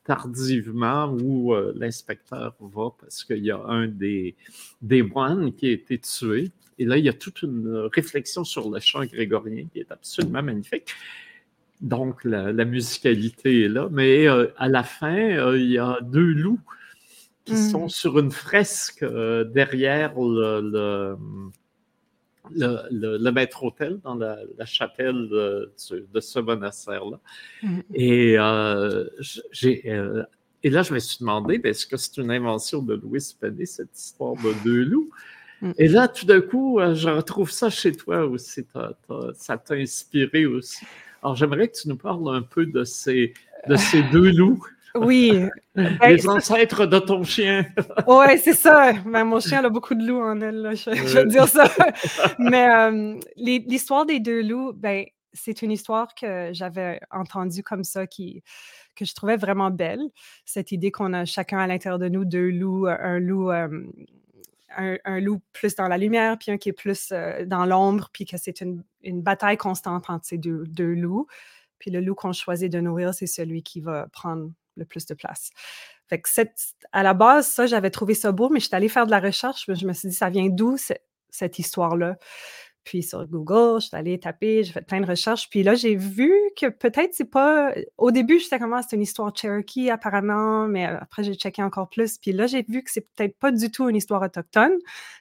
[0.09, 4.35] tardivement où euh, l'inspecteur va parce qu'il y a un des,
[4.81, 6.51] des moines qui a été tué.
[6.79, 10.43] Et là, il y a toute une réflexion sur le chant grégorien qui est absolument
[10.43, 10.95] magnifique.
[11.83, 13.89] Donc, la, musicalité est là.
[13.91, 16.61] Mais euh, à la fin, euh, il y a deux loups
[17.45, 17.71] qui mm.
[17.71, 21.17] sont sur une fresque euh, derrière le, le,
[23.31, 27.19] maître-autel dans la, chapelle de, ce monastère-là.
[27.63, 27.81] Mm.
[27.95, 28.37] Et
[29.53, 30.27] j'ai
[30.65, 33.67] et là, je me suis demandé, ben, est-ce que c'est une invention de Louis Penny,
[33.67, 35.11] cette histoire de deux loups?
[35.63, 35.73] Mm.
[35.79, 38.67] Et là, tout d'un coup, euh, je retrouve ça chez toi aussi.
[39.35, 40.85] ça t'a inspiré aussi.
[41.23, 43.35] Alors, j'aimerais que tu nous parles un peu de ces,
[43.69, 44.65] de ces deux loups.
[44.95, 45.45] Oui.
[45.75, 47.67] Les ancêtres de ton chien.
[48.07, 48.93] oui, c'est ça.
[49.05, 51.71] Ben, mon chien a beaucoup de loups en elle, je, veux dire ça.
[52.39, 58.07] Mais euh, l'histoire des deux loups, ben, c'est une histoire que j'avais entendue comme ça,
[58.07, 58.43] qui,
[58.97, 60.03] que je trouvais vraiment belle.
[60.45, 63.51] Cette idée qu'on a chacun à l'intérieur de nous deux loups, un loup.
[63.51, 63.69] Euh,
[64.77, 68.25] un, loup plus dans la lumière, puis un qui est plus euh, dans l'ombre, puis
[68.25, 68.83] que c'est une,
[69.23, 71.27] bataille constante entre ces deux, deux loups.
[71.79, 75.15] Puis le loup qu'on choisit de nourrir, c'est celui qui va prendre le plus de
[75.15, 75.51] place.
[76.09, 76.29] Fait que
[76.93, 79.65] à la base, ça, j'avais trouvé ça beau, mais je allée faire de la recherche.
[79.69, 80.77] Je me suis dit, ça vient d'où
[81.31, 82.17] cette histoire-là?
[82.85, 85.51] Puis sur Google, je allée taper, j'ai fait plein de recherches.
[85.51, 87.75] Puis là, j'ai vu que peut-être c'est pas.
[87.99, 91.63] Au début, je sais comment c'est une histoire Cherokee apparemment, mais euh, après, j'ai checké
[91.63, 92.17] encore plus.
[92.17, 94.73] Puis là, j'ai vu que c'est peut-être pas du tout une histoire autochtone.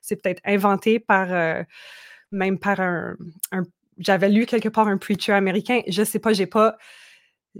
[0.02, 1.34] C'est peut-être inventé par.
[1.34, 1.62] Euh,
[2.32, 3.16] même par un,
[3.98, 5.82] J'avais lu quelque part un preacher américain.
[5.88, 6.78] Je sais pas, j'ai pas.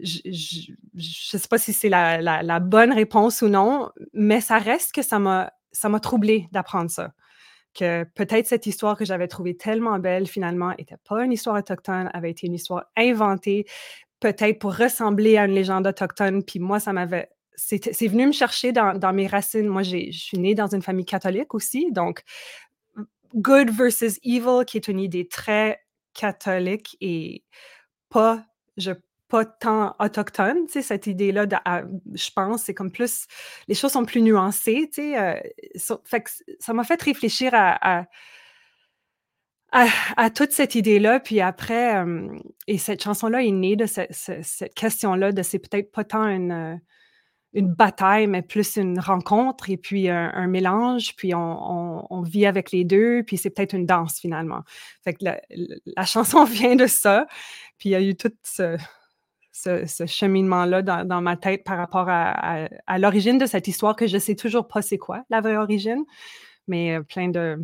[0.04, 5.02] Je ne sais pas si c'est la, bonne réponse ou non, mais ça reste que
[5.02, 7.14] ça m'a ça troublé d'apprendre ça
[7.78, 12.10] que peut-être cette histoire que j'avais trouvée tellement belle, finalement, n'était pas une histoire autochtone,
[12.14, 13.66] avait été une histoire inventée,
[14.20, 16.44] peut-être pour ressembler à une légende autochtone.
[16.44, 17.30] Puis moi, ça m'avait.
[17.56, 19.68] C'est venu me chercher dans, dans mes racines.
[19.68, 21.92] Moi, je suis née dans une famille catholique aussi.
[21.92, 22.24] Donc,
[23.36, 25.80] good versus evil, qui est une idée très
[26.14, 27.44] catholique et
[28.10, 28.44] pas,
[28.78, 28.92] je
[29.28, 31.46] pas tant autochtone, tu sais, cette idée-là,
[32.14, 33.28] je pense, c'est comme plus,
[33.68, 35.40] les choses sont plus nuancées, tu sais, euh,
[36.60, 38.06] ça m'a fait réfléchir à,
[39.72, 42.30] à, toute cette idée-là, puis après, euh,
[42.68, 46.76] et cette chanson-là est née de cette question-là, de c'est peut-être pas tant une, euh,
[47.54, 52.84] une bataille, mais plus une rencontre et puis un, mélange, puis on, vit avec les
[52.84, 54.64] deux, puis c'est peut-être une danse finalement.
[55.04, 57.28] Fait que la, chanson vient de ça,
[57.78, 58.78] puis il y a eu tout ce,
[59.58, 62.68] ce, cheminement-là dans, ma tête par rapport à,
[62.98, 66.04] l'origine de cette histoire que je sais toujours pas c'est quoi, la vraie origine,
[66.68, 67.58] mais euh, plein de,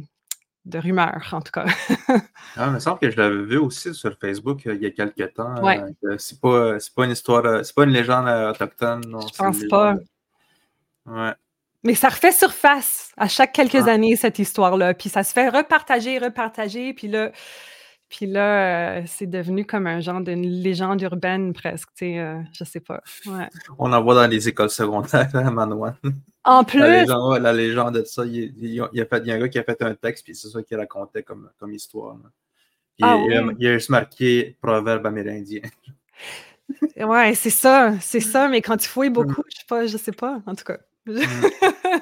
[0.73, 1.65] rumeurs, en tout cas.
[2.55, 4.91] ah, il me semble que je l'avais vu aussi sur Facebook euh, il y a
[4.91, 5.61] quelques temps.
[5.63, 5.81] Ouais.
[6.05, 9.01] Euh, c'est pas, pas une histoire, c'est pas une légende autochtone.
[9.07, 9.95] Non, je pense pas.
[11.05, 11.33] Ouais.
[11.83, 13.91] Mais ça refait surface à chaque quelques ah.
[13.91, 14.93] années, cette histoire-là.
[14.93, 16.93] Puis ça se fait repartager, repartager.
[16.93, 17.31] Puis là,
[18.13, 22.39] puis là, euh, c'est devenu comme un genre d'une légende urbaine presque, tu sais, euh,
[22.51, 23.01] je sais pas.
[23.79, 25.95] On en voit dans les écoles secondaires à Manoine.
[26.43, 26.79] En plus!
[26.79, 30.35] La légende, de ça, il, y a, un gars qui a fait un texte, puis
[30.35, 32.15] c'est ça qu'il racontait comme, comme histoire.
[33.01, 35.61] Ah il, y a juste marqué proverbe amérindien.
[36.95, 39.13] ouais, c'est ça, c'est ça, mais quand tu fouilles mm.
[39.13, 40.77] beaucoup, je sais pas, je sais pas, en tout cas.
[41.07, 41.19] Mm.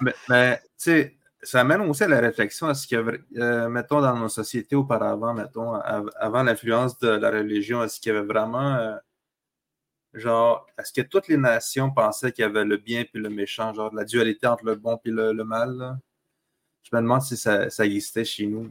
[0.28, 4.16] mais tu sais, ça amène aussi à la réflexion à ce avait, euh, mettons, dans
[4.16, 8.96] nos sociétés auparavant, mettons, avant l'influence de la religion, est-ce qu'il y avait vraiment, euh,
[10.14, 13.74] genre, est-ce que toutes les nations pensaient qu'il y avait le bien puis le méchant,
[13.74, 16.00] genre la dualité entre le bon puis le, mal?
[16.84, 18.70] Je me demande si ça, existait chez nous.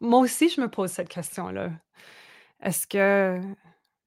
[0.00, 1.72] Moi aussi, je me pose cette question-là.
[2.62, 3.40] Est-ce que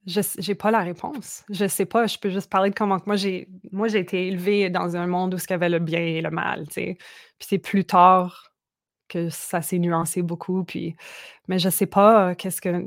[0.05, 1.43] je n'ai pas la réponse.
[1.49, 4.69] Je sais pas, je peux juste parler de comment moi j'ai moi j'ai été élevée
[4.69, 6.97] dans un monde où il y avait le bien et le mal, tu sais.
[7.37, 8.51] Puis c'est plus tard
[9.07, 10.95] que ça s'est nuancé beaucoup puis
[11.47, 12.85] mais je sais pas qu'est-ce que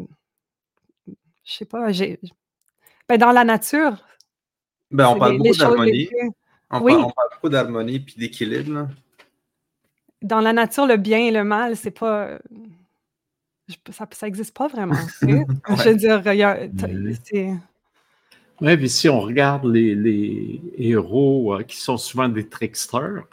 [1.45, 2.19] je sais pas, j'ai
[3.09, 4.05] ben, dans la nature.
[4.91, 6.09] Ben, on parle beaucoup d'harmonie.
[6.71, 6.93] On, oui.
[6.93, 8.89] parle, on, parle beaucoup d'harmonie puis d'équilibre.
[10.23, 12.39] Dans la nature, le bien et le mal, c'est pas
[13.91, 14.95] ça n'existe pas vraiment.
[15.23, 16.23] Je veux dire,
[18.61, 23.25] Oui, puis si on regarde les, héros euh, qui sont souvent des tricksters,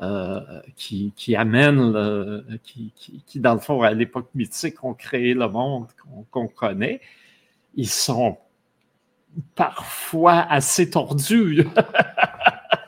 [0.00, 0.40] euh,
[0.74, 2.92] qui, amènent, qui,
[3.26, 5.86] qui, dans le fond, à l'époque mythique, ont créé le monde
[6.30, 7.00] qu'on connaît,
[7.74, 8.38] ils sont
[9.54, 11.64] parfois assez tordus.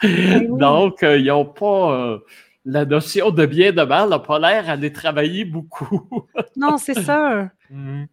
[0.49, 2.19] Donc, euh, ils n'ont pas
[2.64, 6.27] la notion de bien de mal n'a pas l'air d'aller travailler beaucoup.
[6.57, 7.50] non, c'est ça.
[7.70, 8.07] Mm-hmm.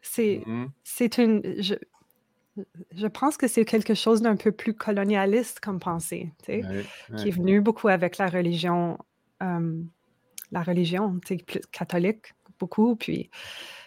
[0.00, 0.68] C'est, mm-hmm.
[0.84, 1.42] c'est une.
[1.60, 1.74] Je,
[2.94, 7.60] je pense que c'est quelque chose d'un peu plus colonialiste comme pensée, qui est venu
[7.60, 8.98] beaucoup avec la religion,
[9.42, 9.82] euh,
[10.52, 11.38] la religion, plus
[11.70, 12.96] catholique, beaucoup.
[12.96, 13.30] Puis,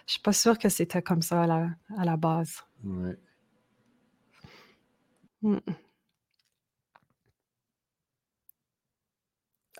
[0.06, 2.64] je suis pas sûre que c'était comme ça à la, à la base.
[2.84, 3.18] Ouais.
[5.42, 5.58] Mm.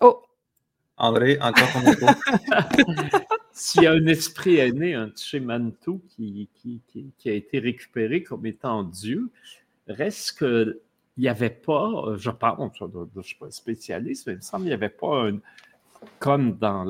[0.00, 0.22] Oh,
[1.00, 1.80] André, encore ton
[3.52, 8.84] S'il y a un esprit aîné, un Tchemantou qui, qui, a été récupéré comme étant
[8.84, 9.30] Dieu,
[9.88, 10.78] reste qu'il
[11.16, 14.64] il n'y avait pas, je pense, je ne suis pas spécialiste, mais il me semble
[14.64, 15.38] qu'il n'y avait pas, un,
[16.18, 16.84] comme dans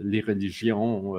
[0.00, 1.14] les religions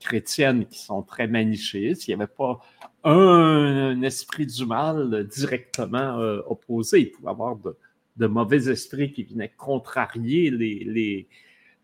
[0.00, 2.60] chrétiennes qui sont très manichéistes, il n'y avait pas
[3.04, 7.12] un, esprit du mal directement opposé.
[7.20, 7.76] Il avoir de,
[8.18, 11.26] de mauvais esprits qui venaient contrarier les,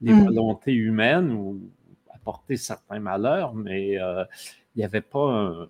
[0.01, 0.25] les, mm.
[0.25, 1.61] volontés humaines ou
[2.13, 4.25] apporter certains malheurs, mais euh,
[4.75, 5.69] il n'y avait pas un,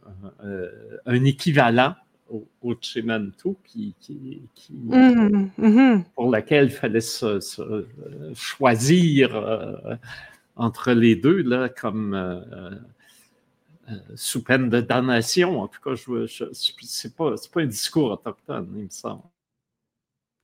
[1.07, 1.95] un, équivalent
[2.31, 6.05] au, au Chimantu qui, qui, mm, mm-hmm.
[6.15, 7.41] pour lequel il fallait se,
[8.35, 9.97] choisir euh,
[10.57, 12.71] entre les deux, là, comme euh,
[14.15, 15.61] sous peine de damnation.
[15.61, 19.23] En tout cas, je, je, c'est pas, pas un discours autochtone, il me semble.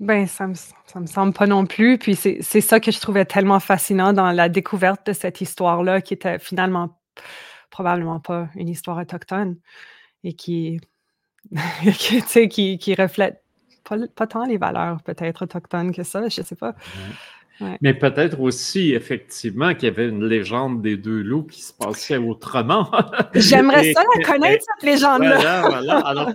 [0.00, 1.98] Ben, ça me, ça me semble pas non plus.
[1.98, 6.14] Puis c'est ça que je trouvais tellement fascinant dans la découverte de cette histoire-là, qui
[6.14, 6.98] était finalement
[7.70, 9.56] probablement pas une histoire autochtone
[10.24, 10.80] et qui,
[11.98, 13.42] qui, qui, qui reflète
[13.84, 16.74] pas, pas, tant les valeurs peut-être autochtones que ça, je sais pas.
[17.82, 22.16] Mais peut-être aussi, effectivement, qu'il y avait une légende des deux loups qui se passait
[22.16, 22.90] autrement.
[23.34, 25.60] J'aimerais ça la connaître, cette légende-là.
[25.68, 26.34] Voilà, voilà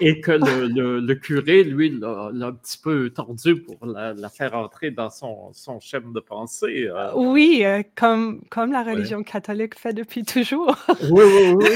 [0.00, 4.90] et que le, le, curé, lui, l'a un petit peu tordu pour la, faire entrer
[4.90, 6.88] dans son, son schéma de pensée.
[6.88, 7.12] Euh.
[7.14, 10.76] Oui, euh, comme, comme la religion catholique fait depuis toujours.
[11.10, 11.68] oui, oui, oui,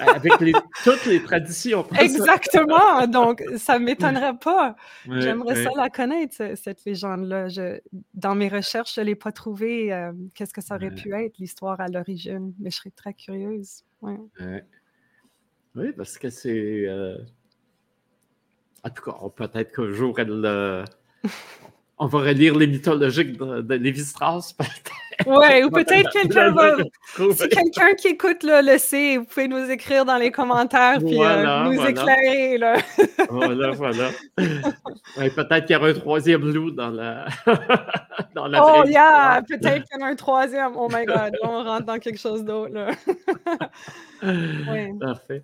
[0.00, 0.52] avec les,
[0.84, 1.86] toutes les traditions.
[1.98, 4.76] Exactement, donc ça ne m'étonnerait pas.
[5.08, 7.48] J'aimerais ça la connaître, cette légende-là.
[8.14, 9.92] Dans mes recherches, je ne l'ai pas trouvée.
[9.92, 13.84] Euh, qu'est-ce que ça aurait pu être, l'histoire à l'origine, mais je serais très curieuse.
[14.02, 16.86] Oui, parce que c'est
[18.84, 20.84] en tout cas, peut-être qu'un jour, elle, euh,
[21.98, 24.92] on va relire les mythologiques de, de Lévi-Strauss, peut-être.
[25.26, 26.76] Oui, ou peut-être quelqu'un va.
[27.14, 31.64] Si quelqu'un qui écoute le sait, vous pouvez nous écrire dans les commentaires puis euh,
[31.64, 32.56] nous éclairer.
[32.56, 32.78] Là.
[33.28, 34.08] voilà, voilà.
[34.36, 37.26] peut-être qu'il y aura un troisième loup dans la.
[38.34, 39.42] dans la oh, yeah!
[39.46, 40.72] Peut-être qu'il y en a un troisième.
[40.76, 42.72] Oh my God, on rentre dans quelque chose d'autre.
[44.22, 44.90] ouais.
[44.98, 45.42] Parfait.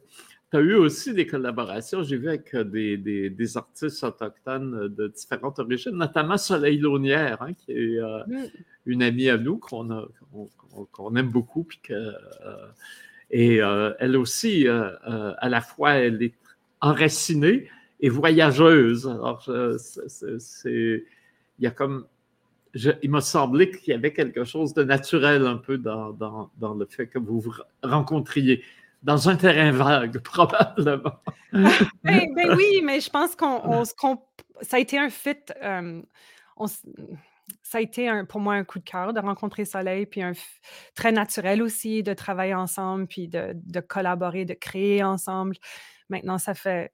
[0.56, 4.88] Tu as eu aussi des collaborations, j'ai vu avec euh, des, des, artistes autochtones euh,
[4.88, 8.44] de différentes origines, notamment Soleil Launière, hein, qui est euh, mm.
[8.86, 10.08] une amie à nous qu'on
[10.92, 11.64] qu'on aime beaucoup.
[11.64, 12.12] Puis que,
[13.30, 13.56] et
[13.98, 16.34] elle aussi, à la fois, elle est
[16.80, 17.68] enracinée
[18.00, 19.06] et voyageuse.
[19.06, 21.04] Alors, c'est,
[21.58, 22.06] il y a comme
[23.02, 26.74] il m'a semblé qu'il y avait quelque chose de naturel un peu dans, dans, dans,
[26.74, 28.62] le fait que vous vous rencontriez
[29.02, 31.20] dans un terrain vague, probablement.
[31.52, 33.84] Ben, ben, oui, mais je pense qu'on
[34.62, 35.36] ça a été un fit.
[35.62, 36.02] Euh,
[37.62, 40.32] ça a été pour moi un coup de cœur de rencontrer Soleil, puis un
[40.94, 45.56] très naturel aussi de travailler ensemble, puis de, de collaborer, de créer ensemble.
[46.08, 46.92] Maintenant, ça fait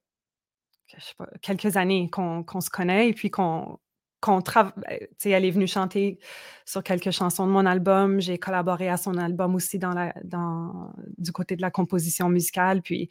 [0.99, 3.79] je sais pas, quelques années qu'on se connaît et puis qu'on
[4.23, 4.73] qu'on travaille.
[4.77, 6.19] Ben, elle est venue chanter
[6.65, 8.21] sur quelques chansons de mon album.
[8.21, 12.81] J'ai collaboré à son album aussi dans la, dans, du côté de la composition musicale.
[12.81, 13.11] Puis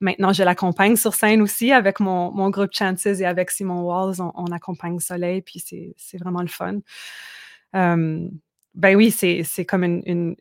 [0.00, 4.20] maintenant, je l'accompagne sur scène aussi avec mon, mon, groupe Chances et avec Simon Walls.
[4.20, 5.64] On, accompagne Soleil, puis
[5.96, 6.80] c'est vraiment le fun.
[7.72, 10.02] ben oui, c'est comme une.
[10.04, 10.36] une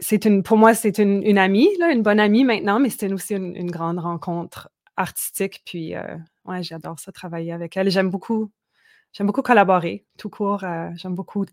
[0.00, 3.12] c'est une, pour moi, c'est une, une, amie, là, une bonne amie maintenant, mais c'était
[3.12, 5.62] aussi une, grande rencontre artistique.
[5.64, 7.90] Puis, euh, ouais, j'adore ça, travailler avec elle.
[7.90, 8.52] J'aime beaucoup
[9.12, 10.64] j'aime beaucoup collaborer, tout court.
[10.64, 11.44] Euh, j'aime beaucoup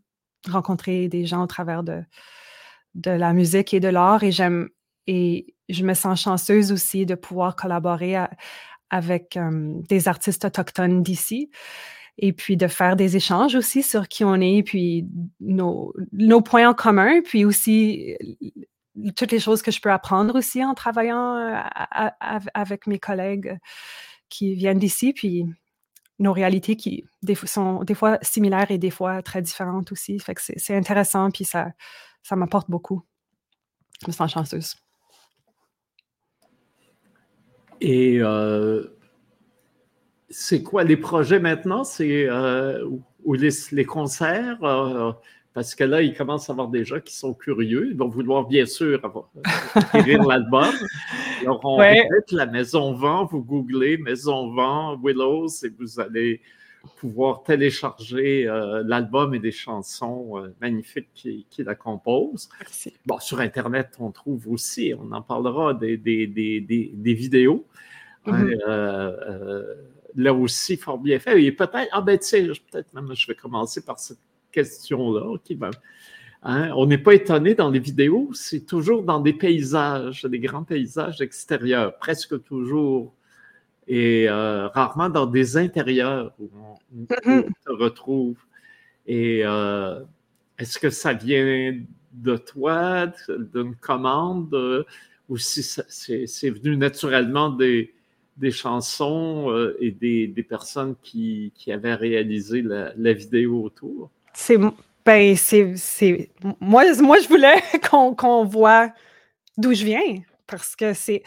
[0.49, 2.03] rencontrer des gens au travers de,
[3.03, 4.69] la musique et de l'art et j'aime
[5.07, 8.15] et je me sens chanceuse aussi de pouvoir collaborer
[8.89, 9.37] avec
[9.89, 11.49] des artistes autochtones d'ici
[12.17, 15.05] et puis de faire des échanges aussi sur qui on est, puis
[15.39, 18.15] nos, nos points en commun, puis aussi
[19.15, 22.09] toutes les choses que je peux apprendre aussi en travaillant euh,
[22.53, 23.57] avec mes collègues
[24.29, 25.45] qui viennent d'ici, puis
[26.19, 27.06] nos réalités qui
[27.45, 30.21] sont des fois similaires et des fois très différentes aussi.
[30.58, 31.73] C'est intéressant, puis ça,
[32.32, 33.04] m'apporte beaucoup.
[34.01, 34.75] Je me sens chanceuse.
[37.82, 38.97] Et euh,
[40.30, 41.84] c'est quoi les projets maintenant?
[41.84, 42.88] C'est euh,
[43.24, 44.63] ou les, les, concerts?
[44.63, 45.11] Euh,
[45.56, 47.88] parce que là, il commence à avoir des gens qui sont curieux.
[47.89, 48.99] Ils vont vouloir, bien sûr,
[49.93, 50.74] écrire l'album.
[51.41, 53.24] Ils auront la Maison Vent.
[53.24, 56.41] Vous googlez Maison Vent, Willows, et vous allez
[56.97, 62.49] pouvoir télécharger euh, l'album et des chansons euh, magnifiques qui, la composent.
[63.06, 67.66] Bon, sur Internet, on trouve aussi, on en parlera, des, des, des, des vidéos.
[68.28, 68.60] Mm-hmm.
[68.68, 69.74] euh,
[70.16, 71.41] là aussi, fort bien fait.
[71.41, 74.20] Et peut-être, ah ben tu sais, peut-être même je vais commencer par cette
[74.56, 75.26] question-là.
[76.47, 80.64] Hein, on n'est pas étonné dans les vidéos, c'est toujours dans des paysages, des grands
[80.64, 83.14] paysages extérieurs, presque toujours
[83.88, 87.49] et euh, rarement dans des intérieurs où on, mm-hmm.
[87.66, 88.38] se retrouve.
[89.06, 89.99] Et euh,
[90.58, 91.78] est-ce que ça vient
[92.14, 94.86] de toi, d'une commande,
[95.28, 97.93] ou si c'est venu naturellement des,
[98.38, 104.12] des chansons et des, des personnes qui, qui, avaient réalisé la, la vidéo autour?
[104.36, 104.57] C'est
[105.05, 106.31] ben, c'est.
[106.59, 107.61] Moi, moi, je voulais
[108.17, 108.91] qu'on voit
[109.57, 110.23] d'où je viens.
[110.47, 111.23] Parce que c'est.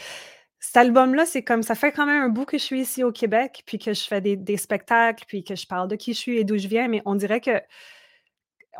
[0.61, 3.12] Cet album-là, c'est comme ça fait quand même un bout que je suis ici au
[3.12, 6.36] Québec, puis que je fais des, spectacles, puis que je parle de qui je suis
[6.38, 7.61] et d'où je viens, mais on dirait que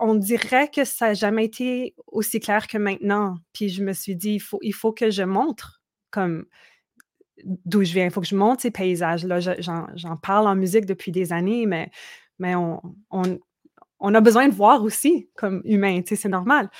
[0.01, 3.37] on dirait que ça n'a jamais été aussi clair que maintenant.
[3.53, 6.47] Puis je me suis dit, il faut, il faut que je montre comme
[7.45, 8.07] d'où je viens.
[8.07, 9.41] Il faut que je montre ces paysages-là.
[9.41, 11.91] J'en parle en musique depuis des années, mais,
[12.39, 12.81] mais on
[14.01, 16.71] a besoin de voir aussi comme humain, tu sais, c'est normal.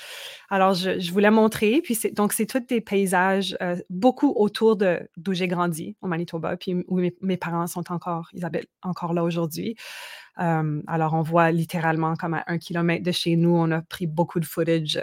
[0.49, 4.99] Alors, je, voulais montrer, puis c'est, donc c'est tous des paysages, euh, beaucoup autour de
[5.17, 9.75] d'où j'ai grandi, au Manitoba, puis où mes, parents sont encore, Isabelle, encore là aujourd'hui.
[10.39, 14.07] Euh, alors, on voit littéralement comme à un kilomètre de chez nous, on a pris
[14.07, 14.99] beaucoup de footage,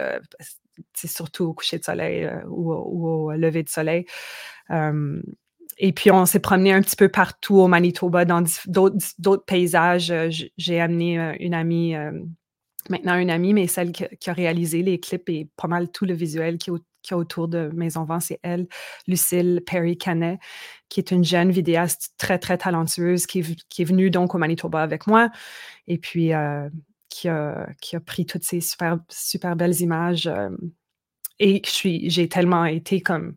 [0.93, 4.05] c'est euh, surtout au coucher de soleil ou, au lever de soleil.
[5.79, 10.11] Et puis, on s'est promené un petit peu partout au Manitoba, dans d'autres paysages.
[10.11, 12.11] Euh, j'ai amené euh, une amie, euh,
[12.89, 16.13] maintenant une amie, mais celle qui, a réalisé les clips et pas mal tout le
[16.13, 18.67] visuel qui, est autour de Maison Vent, c'est elle,
[19.07, 20.39] Lucille Perry Canet,
[20.89, 25.07] qui est une jeune vidéaste très, très talentueuse, qui est, venue donc au Manitoba avec
[25.07, 25.29] moi.
[25.87, 26.31] Et puis,
[27.09, 30.29] qui, a, qui, a, pris toutes ces super, super belles images.
[31.39, 33.35] et j'ai tellement été comme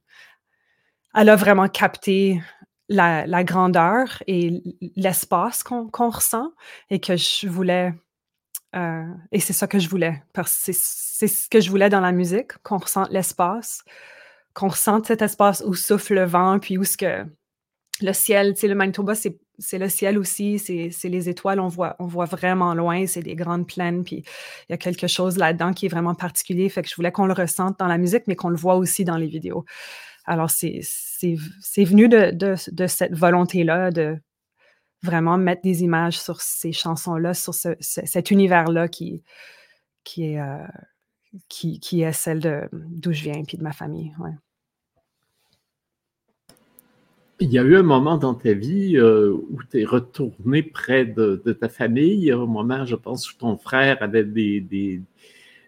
[1.15, 2.41] elle a vraiment capté
[2.89, 4.63] la, grandeur et
[4.97, 6.53] l'espace qu'on ressent
[6.91, 7.95] et que je voulais.
[8.77, 12.01] Euh, et c'est ça que je voulais, parce que c'est ce que je voulais dans
[12.01, 13.83] la musique, qu'on ressente l'espace,
[14.55, 17.27] qu'on ressente cet espace où souffle le vent, puis où ce que
[18.01, 21.97] le ciel, tu sais, le Manitoba, c'est le ciel aussi, c'est les étoiles, on voit,
[21.99, 24.25] on voit vraiment loin, c'est des grandes plaines, puis
[24.69, 27.27] il y a quelque chose là-dedans qui est vraiment particulier, fait que je voulais qu'on
[27.27, 29.65] le ressente dans la musique, mais qu'on le voit aussi dans les vidéos.
[30.31, 31.35] Alors, c'est
[31.77, 34.17] venu de, cette volonté-là de
[35.03, 39.25] vraiment mettre des images sur ces chansons-là, sur cet univers-là qui,
[40.05, 40.65] qui, est, euh,
[41.49, 44.15] qui, est celle d'où je viens et de ma famille.
[47.41, 51.07] Il y a eu un moment dans ta vie euh, où tu es retourné près
[51.07, 55.03] de, ta famille, un moment, je pense, où ton frère avait des, des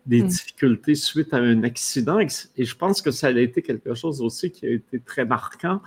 [0.07, 0.27] mmh.
[0.27, 2.19] difficultés suite à un accident.
[2.19, 5.81] Et je pense que ça a été quelque chose aussi qui a été très marquant,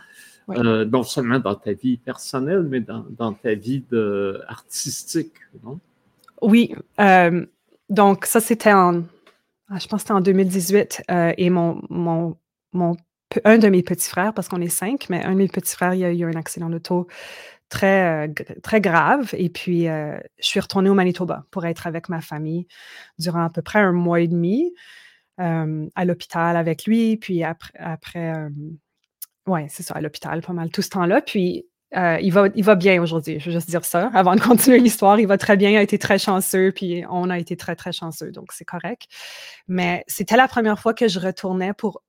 [0.49, 5.79] euh, non seulement dans ta vie personnelle, mais dans, ta vie de, artistique, non?
[6.41, 6.75] Oui.
[6.99, 7.45] Euh,
[7.89, 9.03] donc, ça, c'était en,
[9.69, 11.03] ah, je pense que c'était en 2018.
[11.09, 12.37] Euh, et mon, mon,
[12.73, 12.95] mon,
[13.43, 15.93] un de mes petits frères, parce qu'on est cinq, mais un de mes petits frères,
[15.93, 17.07] il y a eu un accident d'auto
[17.69, 19.29] très, euh, très grave.
[19.37, 22.67] Et puis, euh, je suis retournée au Manitoba pour être avec ma famille
[23.19, 24.73] durant à peu près un mois et demi
[25.39, 27.17] euh, à l'hôpital avec lui.
[27.17, 28.33] Puis après, après
[29.47, 31.21] ouais, c'est ça, à l'hôpital pas mal tout ce temps-là.
[31.21, 34.11] Puis, il, va, il va bien aujourd'hui, je veux juste dire ça.
[34.13, 37.29] Avant de continuer l'histoire, il va très bien, il a été très chanceux, puis on
[37.29, 39.03] a été très, très chanceux, donc c'est correct.
[39.69, 42.03] Mais c'était la première fois que je retournais pour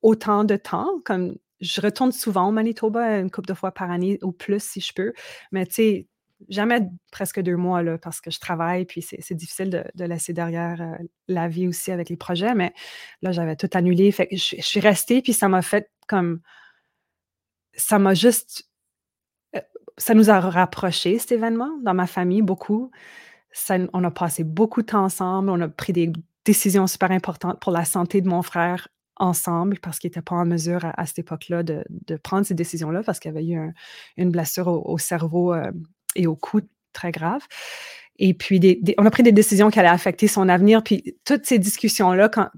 [0.00, 4.18] autant de temps, comme je retourne souvent au Manitoba une couple de fois par année
[4.22, 5.12] ou plus si je peux.
[5.52, 6.06] Mais tu sais,
[6.48, 10.80] jamais presque deux mois là, parce que je travaille, puis c'est difficile de, laisser derrière
[10.80, 12.54] euh, la vie aussi avec les projets.
[12.54, 12.72] Mais
[13.22, 14.10] là, j'avais tout annulé.
[14.12, 16.40] Fait que je, suis restée, puis ça m'a fait comme.
[17.74, 18.68] Ça m'a juste.
[19.56, 19.60] Euh,
[19.96, 22.90] ça nous a rapprochés, cet événement, dans ma famille, beaucoup.
[23.92, 26.12] On a passé beaucoup de temps ensemble, on a pris des
[26.44, 28.88] décisions super importantes pour la santé de mon frère
[29.18, 31.84] ensemble parce qu'il n'était pas en mesure à, cette époque-là de,
[32.22, 33.72] prendre ces décisions-là parce qu'il avait eu
[34.16, 35.70] une blessure au, cerveau euh,
[36.16, 36.60] et au cou
[36.92, 37.42] très grave.
[38.18, 38.60] Et puis,
[38.98, 40.82] on a pris des décisions qui allaient affecter son avenir.
[40.82, 42.48] Puis, toutes ces discussions-là, quand,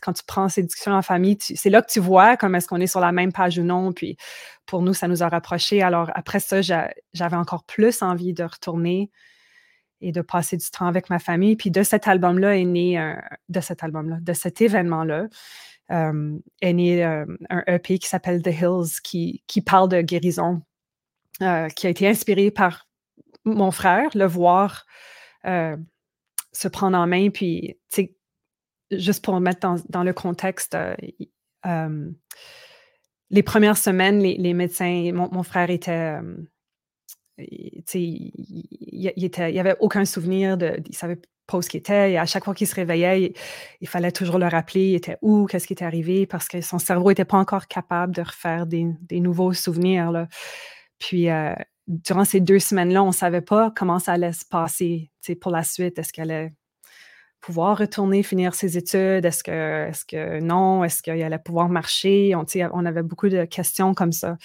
[0.00, 2.80] quand tu prends ces discussions en famille, c'est là que tu vois comme est-ce qu'on
[2.80, 3.92] est sur la même page ou non.
[3.92, 4.16] Puis,
[4.66, 5.82] pour nous, ça nous a rapprochés.
[5.82, 9.10] Alors, après ça, j'avais encore plus envie de retourner
[10.00, 11.56] et de passer du temps avec ma famille.
[11.56, 13.14] Puis de cet album-là est né,
[13.48, 15.26] de cet album-là, de cet événement-là,
[15.90, 20.62] euh, est né euh, un EP qui s'appelle The Hills, qui, qui parle de guérison,
[21.42, 22.86] euh, qui a été inspiré par
[23.44, 24.84] mon frère, le voir
[25.44, 27.30] se prendre en main.
[27.30, 27.78] Puis,
[28.90, 30.76] juste pour mettre dans, dans le contexte,
[31.64, 36.18] les premières semaines, les, les médecins, mon, mon, frère était
[37.50, 42.16] il, il, avait aucun souvenir, de, il savait pas où il était.
[42.16, 43.34] À chaque fois qu'il se réveillait,
[43.80, 46.78] il, fallait toujours le rappeler, il était où, qu'est-ce qui était arrivé, parce que son
[46.78, 50.12] cerveau n'était pas encore capable de refaire des, nouveaux souvenirs.
[50.12, 50.28] Là.
[50.98, 51.28] Puis,
[51.86, 55.10] durant ces deux semaines-là, on ne savait pas comment ça allait se passer
[55.40, 55.98] pour la suite.
[55.98, 56.52] Est-ce qu'elle allait
[57.40, 59.24] pouvoir retourner finir ses études?
[59.24, 60.84] Est-ce que, est que non?
[60.84, 62.34] Est-ce qu'il allait pouvoir marcher?
[62.34, 64.36] On, on, avait beaucoup de questions comme ça.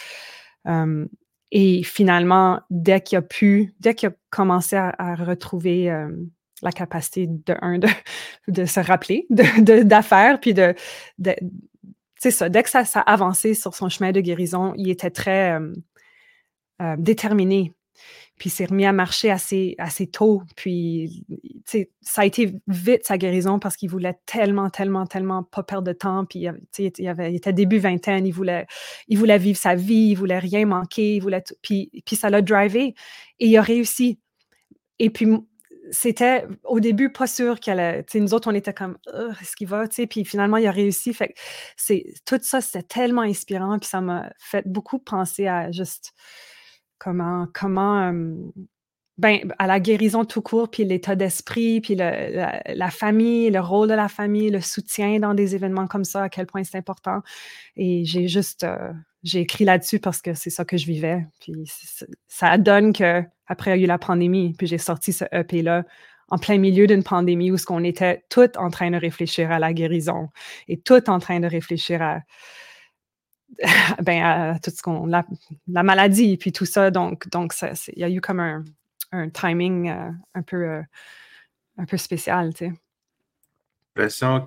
[1.51, 5.91] Et finalement, dès qu'il a pu, dès qu'il a commencé à, retrouver
[6.61, 7.55] la capacité de,
[8.47, 10.73] de, se rappeler d'affaires, puis de,
[12.19, 15.11] c'est ça, dès que ça, ça a avancé sur son chemin de guérison, il était
[15.11, 15.59] très
[16.97, 17.73] déterminé
[18.37, 20.43] puis il s'est remis à marcher assez, assez tôt.
[20.57, 21.25] Puis,
[22.01, 25.93] ça a été vite sa guérison parce qu'il voulait tellement, tellement, tellement pas perdre de
[25.93, 26.25] temps.
[26.25, 28.67] Puis, il, il était début vingtaine, il voulait,
[29.07, 32.41] il voulait vivre sa vie, il voulait rien manquer, il voulait puis, puis ça l'a
[32.41, 32.93] drivé
[33.39, 34.19] et il a réussi.
[34.99, 35.27] Et puis,
[35.91, 38.05] c'était au début pas sûr qu'elle allait.
[38.15, 38.97] Nous autres, on était comme,
[39.41, 39.87] est-ce qu'il va?
[39.87, 41.13] Puis finalement, il a réussi.
[41.13, 41.33] Fait
[41.77, 43.79] c'est, tout ça, c'était tellement inspirant.
[43.79, 46.13] Puis ça m'a fait beaucoup penser à juste
[47.05, 48.11] comment, comment
[49.17, 53.93] ben, à la guérison tout court, puis l'état d'esprit, puis la, famille, le rôle de
[53.93, 57.21] la famille, le soutien dans des événements comme ça, à quel point c'est important.
[57.77, 58.65] Et j'ai juste,
[59.23, 61.25] j'ai écrit là-dessus parce que c'est ça que je vivais.
[61.39, 61.53] Puis
[62.27, 65.83] ça donne que après il y a eu la pandémie, puis j'ai sorti ce EP-là
[66.29, 69.59] en plein milieu d'une pandémie où ce qu'on était tout en train de réfléchir à
[69.59, 70.29] la guérison
[70.67, 72.19] et tout en train de réfléchir à,
[74.01, 75.25] ben, à tout ce qu'on la,
[75.67, 76.91] la, maladie et puis tout ça.
[76.91, 78.63] Donc, donc il y a eu comme un,
[79.11, 80.81] un timing euh, un peu euh,
[81.77, 82.73] un peu spécial, tu sais.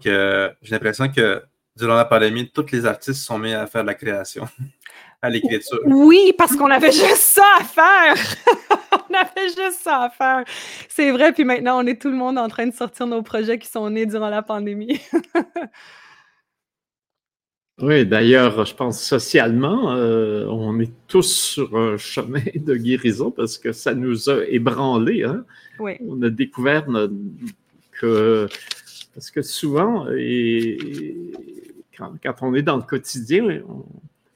[0.03, 1.43] Que, j'ai l'impression que
[1.77, 4.47] durant la pandémie, tous les artistes sont mis à faire de la création,
[5.23, 5.81] à l'écriture.
[5.87, 8.17] Oui, parce qu'on avait juste ça à faire.
[8.93, 10.45] on avait juste ça à faire.
[10.89, 13.59] C'est vrai, puis maintenant, on est tout le monde en train de sortir nos projets
[13.59, 15.01] qui sont nés durant la pandémie.
[17.81, 23.57] Oui, d'ailleurs, je pense socialement, euh, on est tous sur un chemin de guérison parce
[23.57, 25.23] que ça nous a ébranlés.
[25.23, 25.45] Hein?
[25.79, 25.93] Oui.
[26.05, 26.87] On a découvert
[27.93, 28.49] que,
[29.15, 30.79] parce que souvent, et,
[31.97, 33.63] quand, on est dans le quotidien,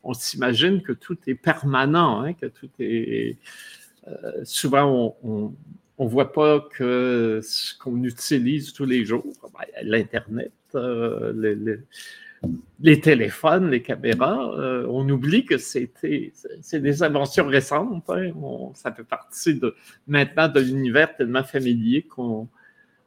[0.04, 3.38] on, s'imagine que tout est permanent, hein, que tout est.
[4.06, 5.52] Euh, souvent, on
[5.98, 11.78] ne voit pas que ce qu'on utilise tous les jours, ben, l'Internet, euh, les les
[13.00, 18.08] téléphones, les caméras, euh, on oublie que c'était, c'est des inventions récentes.
[18.08, 18.32] Hein.
[18.74, 19.74] ça fait partie de,
[20.06, 22.48] maintenant de l'univers tellement familier qu'on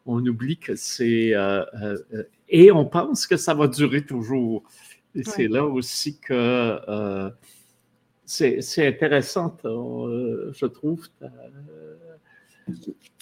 [0.05, 1.35] on oublie que c'est.
[1.35, 4.63] Euh, euh, et on pense que ça va durer toujours.
[5.13, 6.79] Et c'est là aussi que
[8.25, 11.07] c'est, intéressant, je trouve.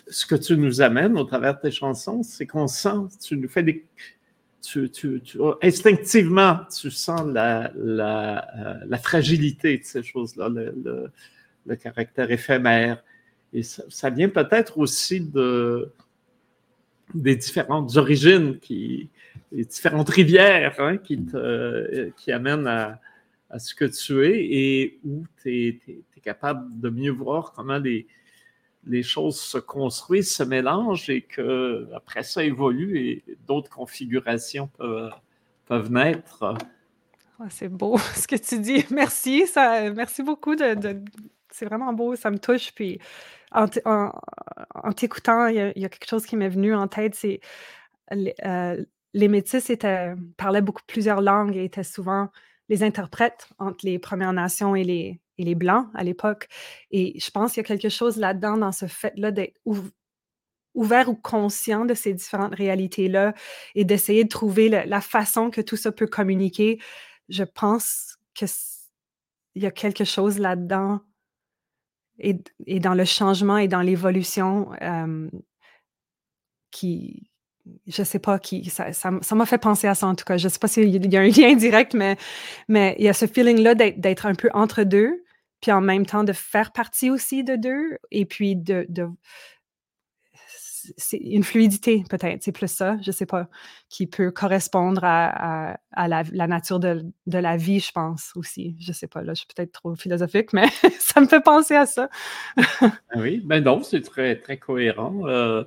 [0.07, 3.47] ce que tu nous amènes au travers de tes chansons, c'est qu'on sent, tu nous
[3.47, 3.85] fais des,
[4.63, 5.21] tu,
[5.61, 8.47] instinctivement, tu sens la, la,
[8.91, 13.03] euh, fragilité de ces choses-là, le, caractère éphémère.
[13.53, 15.91] Et ça, vient peut-être aussi de,
[17.13, 19.09] des différentes origines, qui,
[19.51, 22.99] des différentes rivières hein, qui, te, qui amènent à,
[23.49, 28.07] à, ce que tu es et où tu es, capable de mieux voir comment les,
[28.85, 34.69] les choses se construisent, se mélangent et que après ça évolue et d'autres configurations
[35.67, 36.55] peuvent, naître.
[37.39, 38.85] Ah, c'est beau ce que tu dis.
[38.91, 39.47] Merci.
[39.47, 40.55] Ça, merci beaucoup.
[40.55, 41.01] De,
[41.49, 42.15] c'est vraiment beau.
[42.15, 42.71] Ça me touche.
[42.73, 42.99] Puis
[43.51, 43.67] en,
[44.93, 47.15] t'écoutant, il, y, a quelque chose qui m'est venu en tête.
[47.15, 47.39] C'est
[48.11, 52.29] euh, les métis étaient, parlaient beaucoup plusieurs langues et étaient souvent
[52.69, 56.47] les interprètes entre les Premières Nations et les, et les Blancs à l'époque.
[56.91, 59.59] Et je pense qu'il y a quelque chose là-dedans, dans ce fait-là, d'être
[60.73, 63.33] ouvert ou conscient de ces différentes réalités-là
[63.75, 66.79] et d'essayer de trouver la façon que tout ça peut communiquer.
[67.29, 68.47] Je pense qu'il
[69.55, 71.01] y a quelque chose là-dedans
[72.19, 74.71] et, et, dans le changement et dans l'évolution
[76.71, 77.29] qui,
[77.87, 80.37] je sais pas qui, ça, ça, m'a fait penser à ça en tout cas.
[80.37, 82.17] Je sais pas s'il y a un lien direct, mais,
[82.67, 85.23] mais il y a ce feeling-là d'être un peu entre deux,
[85.61, 88.85] puis en même temps de faire partie aussi de deux, et puis de.
[88.89, 89.07] de
[90.97, 93.47] c'est une fluidité, peut-être, c'est plus ça, je sais pas,
[93.87, 98.75] qui peut correspondre à, à, la, nature de, de, la vie, je pense aussi.
[98.81, 100.67] Je sais pas, là, je suis peut-être trop philosophique, mais
[100.99, 102.09] ça me fait penser à ça.
[102.57, 105.25] Ah oui, ben non, c'est très, très cohérent.
[105.25, 105.63] Euh,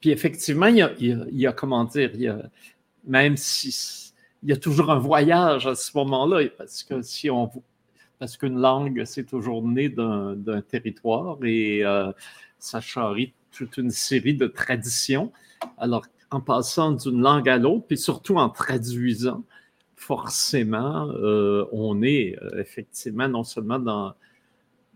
[0.00, 2.42] puis effectivement, il y a, comment dire, il y a,
[3.04, 7.50] même si il y a toujours un voyage à ce moment-là, parce que si on
[8.18, 12.10] parce qu'une langue, c'est toujours né d'un territoire et euh,
[12.58, 15.32] ça charrie toute une série de traditions.
[15.78, 19.44] Alors, en passant d'une langue à l'autre, puis surtout en traduisant,
[19.94, 24.14] forcément, euh, on est euh, effectivement non seulement dans,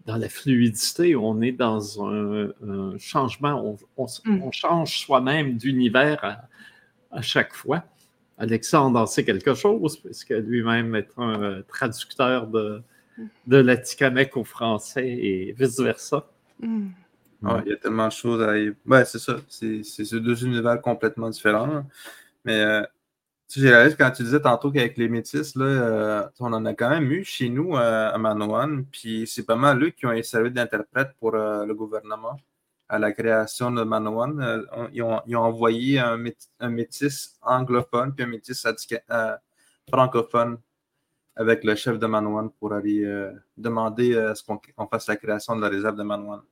[0.07, 2.53] dans la fluidité, on est dans un,
[2.99, 4.53] changement, on, mm.
[4.53, 6.49] change soi-même d'univers
[7.11, 7.85] à, chaque fois.
[8.39, 12.83] Alexandre en sait quelque chose, puisque lui-même est un traducteur de,
[13.47, 16.27] de l'Atikamekw au français et vice-versa.
[16.61, 16.89] Mm.
[17.45, 18.53] Ah, il y a tellement de choses à.
[18.87, 19.37] Ouais, c'est ça.
[19.49, 21.85] C'est deux univers complètement différents.
[22.45, 22.83] Mais euh,
[23.61, 26.91] j'ai réalisé quand tu disais tantôt qu'avec les métis, là, euh, on en a quand
[26.91, 28.85] même eu chez nous euh, à Manoan.
[28.91, 32.37] Puis c'est pas mal eux qui ont servi d'interprète pour le gouvernement
[32.89, 34.65] à la création de Manoan.
[34.93, 36.17] Ils ont, ils, ont, envoyé un,
[36.69, 38.67] métis anglophone puis un métis
[39.91, 40.59] francophone
[41.35, 45.63] avec le chef de Manoan pour aller demander à ce qu'on fasse la création de
[45.63, 46.43] la réserve de Manoan.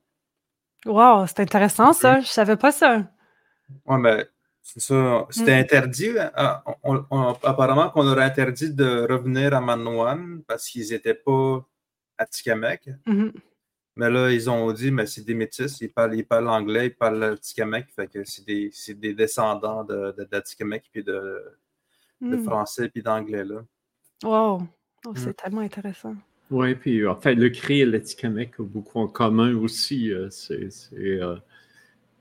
[0.85, 2.19] Wow, c'est intéressant ça.
[2.21, 3.03] Je savais pas ça.
[3.85, 4.27] Oui, mais
[4.61, 5.27] c'est ça.
[5.29, 5.59] C'était mm.
[5.59, 6.09] interdit.
[6.17, 11.65] Euh, apparemment qu'on leur a interdit de revenir à Manouane parce qu'ils n'étaient pas
[12.17, 12.89] à Tikamek.
[13.07, 13.33] Mm-hmm.
[13.97, 16.95] Mais là, ils ont dit, mais c'est des métis, ils parlent, ils parlent anglais, ils
[16.95, 21.43] parlent Tikamek, fait que c'est des, des, descendants de, de, puis de,
[22.21, 22.43] de mm.
[22.43, 23.61] français, puis d'anglais, là.
[24.23, 24.61] Wow!
[25.05, 25.33] Oh, c'est mm.
[25.33, 26.15] tellement intéressant.
[26.51, 30.11] Oui, puis en fait, le cri et l'Atikamekw ont beaucoup en commun aussi.
[30.11, 31.35] Euh, c'est, euh,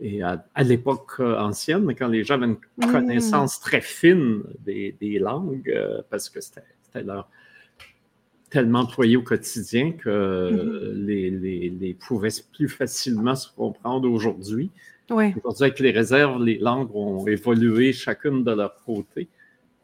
[0.01, 2.93] et à, l'époque euh, ancienne, quand les gens avaient une mmh.
[2.93, 5.75] connaissance très fine des, langues,
[6.09, 6.63] parce que c'était,
[7.03, 7.29] leur
[8.51, 11.07] tellement employé au quotidien que mmh.
[11.07, 14.71] les, les, pouvaient plus facilement se comprendre aujourd'hui.
[15.11, 19.29] Aujourd'hui, avec les réserves, les langues ont évolué chacune de leur côté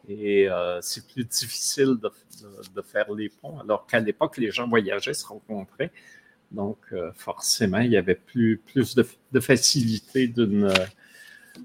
[0.08, 5.14] et euh, c'est plus difficile de, faire les ponts, alors qu'à l'époque, les gens voyageaient,
[5.14, 5.90] se rencontraient.
[6.52, 10.72] Donc, euh, forcément, il y avait plus, plus de, facilité d'une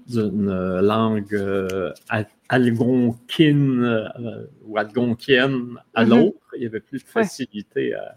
[0.08, 1.92] langue euh,
[2.48, 4.10] algonquine
[4.66, 6.08] ou algonquienne à mm-hmm.
[6.08, 6.38] l'autre.
[6.56, 8.16] Il y avait plus de facilité à,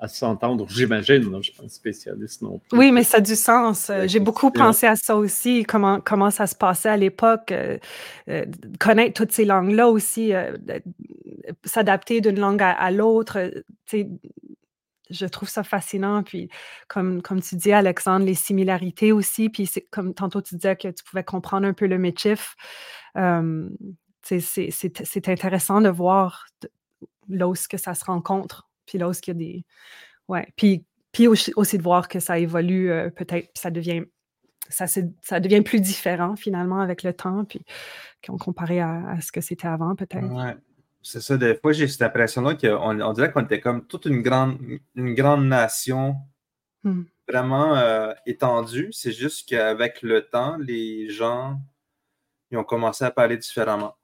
[0.00, 1.22] à s'entendre, j'imagine.
[1.22, 2.78] Je ne suis pas un spécialiste non plus.
[2.78, 3.90] Oui, mais ça a du sens.
[3.90, 7.76] Euh, j'ai beaucoup pensé à ça aussi, comment, comment ça se passait à l'époque, euh,
[8.28, 8.46] euh,
[8.78, 10.32] connaître toutes ces langues-là aussi,
[11.64, 13.38] s'adapter d'une langue à, l'autre.
[15.10, 16.22] Je trouve ça fascinant.
[16.22, 16.48] Puis,
[16.88, 19.48] comme, comme tu dis, Alexandre, les similarités aussi.
[19.48, 22.54] Puis, c'est comme tantôt tu disais que tu pouvais comprendre un peu le métif.
[24.22, 26.46] c'est intéressant de voir
[27.28, 29.64] là où que ça se rencontre puis là, qu'il y a des.
[30.28, 30.48] Ouais.
[30.56, 34.02] Puis, puis aussi, de voir que ça évolue, peut-être, ça devient.
[34.68, 37.64] Ça, ça devient plus différent finalement avec le temps, puis
[38.38, 40.28] comparé à, à ce que c'était avant, peut-être.
[41.02, 44.22] C'est ça, des fois, j'ai cette impression-là qu'on on dirait qu'on était comme toute une
[44.22, 44.58] grande,
[44.94, 46.16] une grande nation
[46.84, 47.02] hmm.
[47.28, 48.90] vraiment euh, étendue.
[48.92, 51.58] C'est juste qu'avec le temps, les gens
[52.50, 53.96] ils ont commencé à parler différemment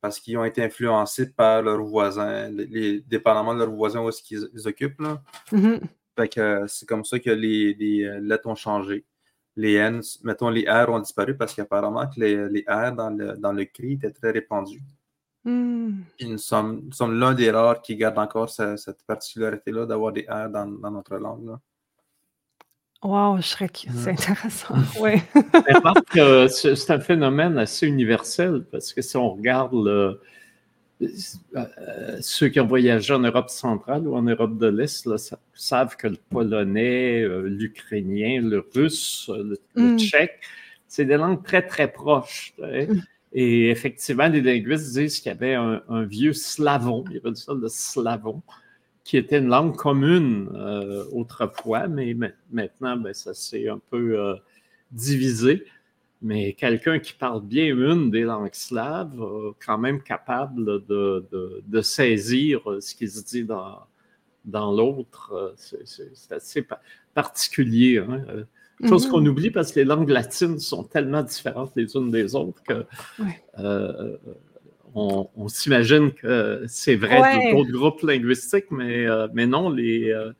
[0.00, 4.22] parce qu'ils ont été influencés par leurs voisins, les, dépendamment de leurs voisins où est-ce
[4.22, 5.00] qu'ils occupent.
[5.00, 5.22] Là.
[5.52, 5.80] Mm-hmm.
[6.16, 9.04] Fait que euh, c'est comme ça que les, euh, lettres ont changé.
[9.56, 13.36] Les N, mettons, les R ont disparu parce qu'apparemment que les, les, R dans le,
[13.36, 14.80] dans le cri étaient très répandus.
[15.44, 16.02] Mm.
[16.20, 20.90] nous sommes, l'un des rares qui garde encore cette, particularité-là d'avoir des R dans, dans
[20.90, 21.46] notre langue.
[21.46, 21.60] Là.
[23.02, 24.74] Wow, Shrek, c'est intéressant.
[25.00, 25.12] Oui.
[26.50, 30.20] c'est un phénomène assez universel parce que si on regarde euh,
[32.20, 35.08] ceux qui ont voyagé en Europe centrale ou en Europe de l'Est
[35.54, 39.98] savent que le polonais, euh, l'ukrainien, le russe, le, mm.
[39.98, 40.40] tchèque,
[40.86, 42.52] c'est des langues très, très proches.
[42.58, 43.00] Mm.
[43.32, 47.54] Et effectivement, les linguistes disent qu'il y avait un, vieux slavon, il y avait ça,
[47.54, 48.42] le slavon,
[49.04, 52.14] qui était une langue commune euh, autrefois, mais
[52.50, 54.34] maintenant, ben, ça s'est un peu euh,
[54.90, 55.64] divisé.
[56.22, 62.60] Mais quelqu'un qui parle bien une des langues slaves, euh, quand même capable de, saisir
[62.80, 63.86] ce qui se dit dans,
[64.72, 66.66] l'autre, c'est assez
[67.14, 67.98] particulier.
[67.98, 68.44] Hein.
[68.88, 69.28] Chose qu'on mm-hmm.
[69.28, 72.86] oublie parce que les langues latines sont tellement différentes les unes des autres que
[74.94, 80.32] on, s'imagine que c'est vrai d'autres groupes linguistiques, mais, euh, mais non, les, euh,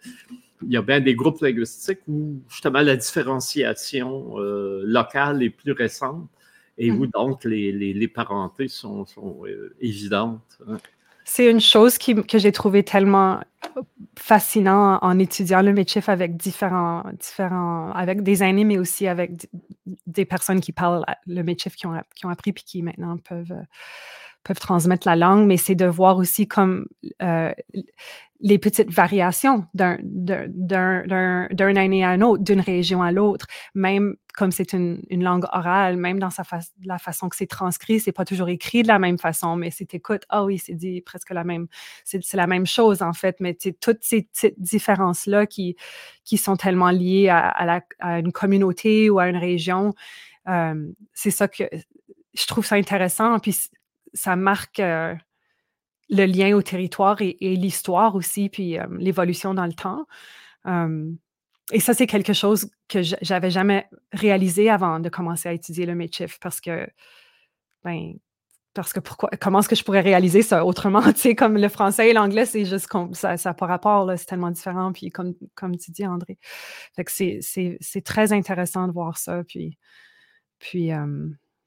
[0.63, 5.73] il y a bien des groupes linguistiques où justement la différenciation euh, locale est plus
[5.73, 6.29] récente
[6.79, 7.11] et où mm.
[7.11, 9.07] donc les, les, parentés sont,
[9.81, 10.59] évidentes.
[10.69, 10.79] Hein.
[11.33, 13.39] C'est une chose que j'ai trouvé tellement
[14.19, 19.49] fascinant en étudiant le métier avec différents, différents, avec des aînés, mais aussi avec
[20.09, 21.95] des personnes qui parlent le métier, qui ont,
[22.29, 23.55] appris puis qui maintenant peuvent
[24.45, 26.87] peuvent transmettre la langue, mais c'est de voir aussi comme
[27.23, 27.53] euh,
[28.41, 29.99] les petites variations d'un
[31.59, 35.97] année à un autre, d'une région à l'autre, même comme c'est une, une, langue orale,
[35.97, 36.43] même dans sa
[36.85, 39.87] la façon que c'est transcrit, c'est pas toujours écrit de la même façon, mais si
[39.87, 41.67] tu écoutes, ah oui, c'est dit presque la même,
[42.05, 45.77] c'est la même chose en fait, mais toutes ces petites différences-là qui,
[46.25, 49.93] qui sont tellement liées à, à, la, à, une communauté ou à une région,
[50.49, 51.65] euh, c'est ça que
[52.33, 53.55] je trouve ça intéressant, puis
[54.15, 55.15] ça marque euh,
[56.09, 60.07] le lien au territoire et, l'histoire aussi, puis euh, l'évolution dans le temps.
[61.73, 65.95] et ça, c'est quelque chose que j'avais jamais réalisé avant de commencer à étudier le
[65.95, 66.89] Michif parce que,
[67.85, 68.15] ben,
[68.75, 71.03] parce que pourquoi, comment est-ce que je pourrais réaliser ça autrement?
[71.13, 74.11] Tu sais, comme le français et l'anglais, c'est juste comme ça, ça n'a pas rapport,
[74.17, 74.93] c'est tellement différent.
[74.93, 76.39] Puis comme, comme tu dis, André.
[77.07, 79.43] C'est très intéressant de voir ça.
[79.45, 79.77] Puis,
[80.59, 80.93] puis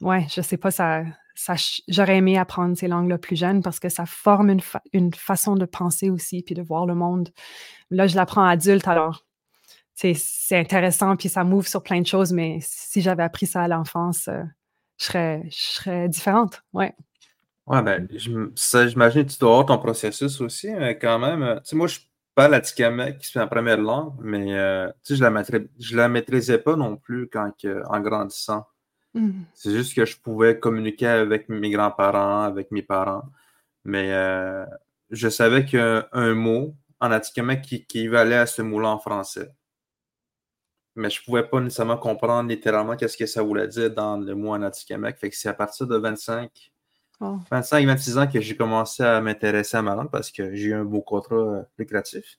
[0.03, 1.03] ouais, je sais pas, ça,
[1.87, 4.61] j'aurais aimé apprendre ces langues-là plus jeunes parce que ça forme une,
[4.93, 7.29] une, façon de penser aussi, puis de voir le monde.
[7.89, 9.25] Là, je l'apprends adulte, alors
[9.95, 13.67] c'est intéressant, puis ça m'ouvre sur plein de choses, mais si j'avais appris ça à
[13.67, 14.43] l'enfance, euh,
[14.97, 16.93] je, serais, je serais différente, ouais.
[17.65, 21.61] Ouais, ben, j'imagine que tu dois avoir ton processus aussi, mais quand même, euh, tu
[21.65, 21.99] sais, moi, je
[22.35, 25.43] parle Atikamek, qui c'est ma première langue, mais euh, tu sais, je la,
[25.79, 27.53] je la maîtrisais pas non plus quand,
[27.89, 28.65] en grandissant.
[29.13, 29.43] Mmh.
[29.53, 33.23] C'est juste que je pouvais communiquer avec mes grands-parents, avec mes parents.
[33.85, 34.65] Mais euh,
[35.09, 39.51] je savais qu'un mot en Atikamek qui, qui valait à ce mot-là en français.
[40.95, 44.35] Mais je ne pouvais pas nécessairement comprendre littéralement qu'est-ce que ça voulait dire dans le
[44.35, 45.17] mot en Atikamek.
[45.17, 46.71] Fait que c'est à partir de 25,
[47.49, 50.73] 25 26 ans que j'ai commencé à m'intéresser à ma langue parce que j'ai eu
[50.73, 52.37] un beau contrat euh, lucratif.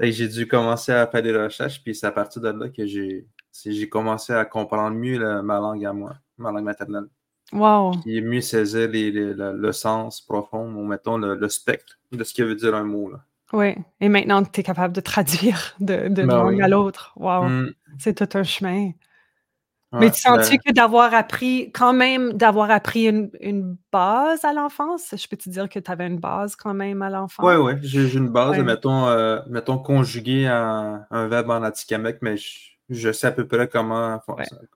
[0.00, 2.86] Et j'ai dû commencer à faire des recherches, puis c'est à partir de là que
[2.86, 3.26] j'ai
[3.64, 7.06] j'ai commencé à comprendre mieux ma langue à moi, ma langue maternelle.
[7.52, 7.92] Wow.
[8.06, 12.74] Et mieux saisir le, sens profond, ou mettons le, spectre de ce que veut dire
[12.74, 13.10] un mot.
[13.10, 13.18] Là.
[13.52, 17.12] Oui, et maintenant tu es capable de traduire de, de ben langue à l'autre.
[17.16, 17.74] Wow, mm.
[17.98, 18.90] c'est tout un chemin.
[19.92, 25.14] Mais tu sens-tu ben que d'avoir appris, quand même, d'avoir appris une, base à l'enfance,
[25.16, 27.46] je peux te dire que tu avais une base quand même à l'enfance?
[27.46, 32.36] Oui, oui, j'ai une base, mettons, euh, mettons conjuguer un, un verbe en atikamek, mais
[32.36, 34.20] je, je sais à peu près comment,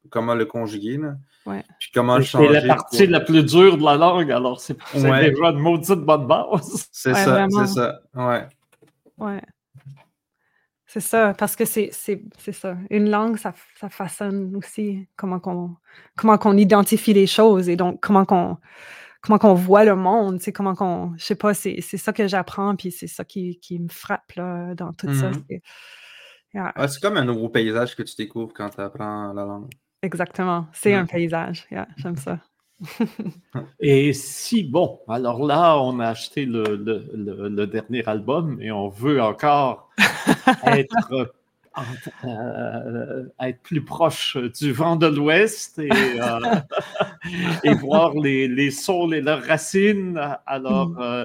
[0.09, 0.99] comment le conjuguer.
[0.99, 1.63] Là.
[1.79, 2.61] Puis comment le changer.
[2.61, 6.27] C'est la partie la plus dure de la langue, alors c'est déjà une maudite bonne
[6.27, 6.89] base.
[6.93, 8.01] C'est ça, c'est ça.
[8.15, 8.47] Ouais.
[9.19, 9.43] Ouais.
[10.87, 12.77] C'est ça, parce que c'est ça.
[12.91, 15.77] Une langue, ça, ça façonne aussi comment qu'on
[16.17, 18.59] comment qu'on identifie les choses et donc comment qu'on
[19.21, 21.13] comment qu'on voit le monde, c'est comment qu'on.
[21.17, 24.75] Je sais pas, c'est ça que j'apprends, puis c'est ça qui, qui, me frappe là,
[24.75, 25.31] dans tout ça.
[26.55, 29.71] Mm-hmm c'est comme un nouveau paysage que tu découvres quand tu apprends la langue.
[30.03, 30.67] Exactement.
[30.73, 31.69] C'est un paysage.
[31.97, 32.39] J'aime ça.
[33.81, 39.91] et si, bon, alors là, on a acheté le, dernier album et on veut encore
[40.65, 41.33] être,
[42.25, 49.21] euh, être plus proche du vent de l'Ouest et, euh, voir les, les saules et
[49.21, 50.19] leurs racines.
[50.47, 50.99] Alors, mm.
[51.01, 51.25] euh,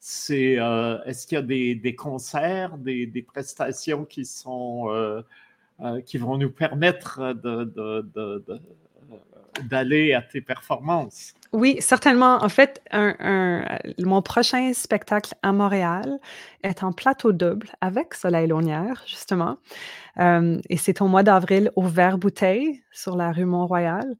[0.00, 5.20] c'est euh, est-ce qu'il y a des, concerts, des, prestations qui sont euh,
[5.80, 7.34] euh, qui vont nous permettre
[9.62, 11.34] d'aller à tes performances?
[11.52, 12.42] Oui, certainement.
[12.42, 12.82] En fait,
[13.98, 16.18] mon prochain spectacle à Montréal
[16.62, 19.58] est en plateau double avec Soleil Launière, justement.
[20.18, 24.16] et c'est au mois d'avril au Vert Bouteille sur la rue Mont-Royal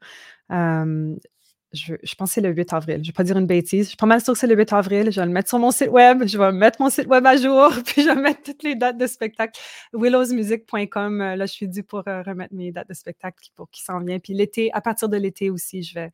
[1.73, 2.97] je, je, pense que c'est le 8 avril.
[2.97, 3.85] Je ne vais pas dire une bêtise.
[3.85, 5.11] Je suis pas mal sûre que c'est le 8 avril.
[5.11, 6.27] Je vais le mettre sur mon site web.
[6.27, 7.71] Je vais mettre mon site web à jour.
[7.87, 9.61] Puis je vais mettre toutes les dates de spectacle.
[9.93, 11.21] Willowsmusic.com.
[11.21, 14.01] Euh, là, je suis due pour euh, remettre mes dates de spectacle pour qui s'en
[14.01, 14.19] vient.
[14.19, 16.11] Puis l'été, à partir de l'été aussi, je vais,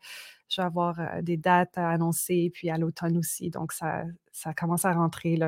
[0.48, 2.50] je vais avoir euh, des dates à annoncer.
[2.52, 3.48] Puis à l'automne aussi.
[3.48, 5.38] Donc, ça, ça commence à rentrer,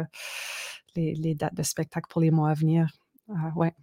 [0.96, 2.88] les, dates de spectacle pour les mois à venir.
[3.56, 3.74] ouais.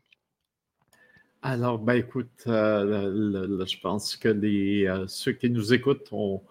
[1.48, 6.42] Alors, ben écoute, euh, je pense que les, euh, ceux qui nous écoutent ont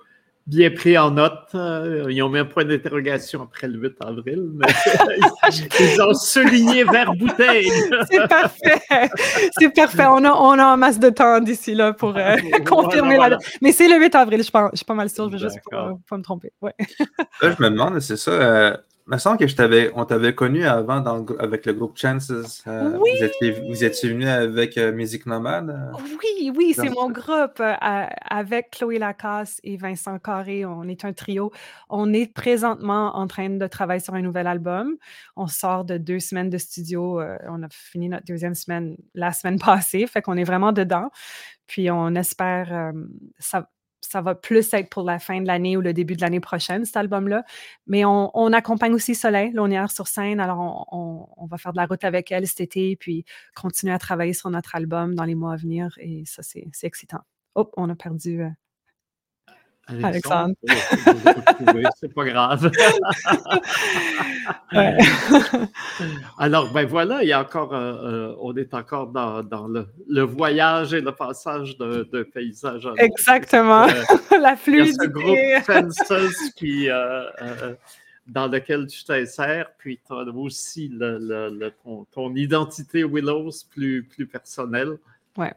[0.46, 1.48] bien pris en note.
[1.56, 4.68] Euh, ils ont mis un point d'interrogation après le 8 avril, mais
[5.80, 7.72] ils ont souligné vers bouteille.
[8.08, 9.10] C'est parfait.
[9.58, 10.06] C'est parfait.
[10.06, 12.14] On a, on a en masse de temps d'ici là pour
[12.64, 13.40] confirmer la date.
[13.62, 15.26] Mais c'est le 8 avril, je, pense, je suis pas mal sûr.
[15.26, 16.52] Je vais juste pas, me tromper.
[16.62, 16.74] Ouais.
[17.42, 21.26] je me demande, c'est ça me semble que je t'avais, on t'avait connu avant dans
[21.38, 22.32] avec le groupe Chances.
[22.66, 23.10] Euh, oui.
[23.18, 25.70] Vous étiez, vous étiez venu avec euh, Musique Nomade?
[25.70, 25.98] Euh?
[26.22, 30.64] Oui, oui, c'est mon groupe avec Chloé Lacasse et Vincent Carré.
[30.64, 31.52] On est un trio.
[31.90, 34.96] On est présentement en train de travailler sur un nouvel album.
[35.36, 37.20] On sort de deux semaines de studio.
[37.48, 41.10] on a fini notre deuxième semaine la semaine passée, fait qu'on est vraiment dedans.
[41.66, 42.92] Puis on espère,
[43.38, 43.68] ça,
[44.14, 46.84] ça va plus être pour la fin de l'année ou le début de l'année prochaine,
[46.84, 47.44] cet album-là.
[47.88, 50.38] Mais on, accompagne aussi Soleil Launière sur scène.
[50.38, 53.24] Alors, on, va faire de la route avec elle cet été, puis
[53.56, 55.96] continuer à travailler sur notre album dans les mois à venir.
[55.98, 57.22] Et ça, c'est excitant.
[57.56, 58.50] Oh, on a perdu euh,
[59.86, 60.54] Alexandre.
[62.00, 62.70] C'est pas grave.
[66.38, 67.92] Alors, ben voilà, il y a encore, euh,
[68.32, 69.68] euh, on est encore dans,
[70.08, 72.88] le, voyage et le passage d'un paysage.
[72.98, 73.84] Exactement.
[73.84, 74.02] Euh,
[74.40, 75.04] La fluidité.
[75.04, 76.88] ce groupe Fences qui,
[78.26, 81.70] dans lequel tu t'insères, puis tu as aussi le,
[82.12, 84.98] ton, identité Willows plus, plus personnelle.
[85.36, 85.52] Ouais.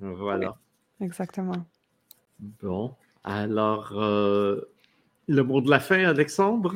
[0.00, 0.54] Voilà.
[1.00, 1.66] Exactement.
[2.38, 2.94] Bon.
[3.24, 4.60] Alors, euh,
[5.28, 6.74] le mot de la fin, Alexandre?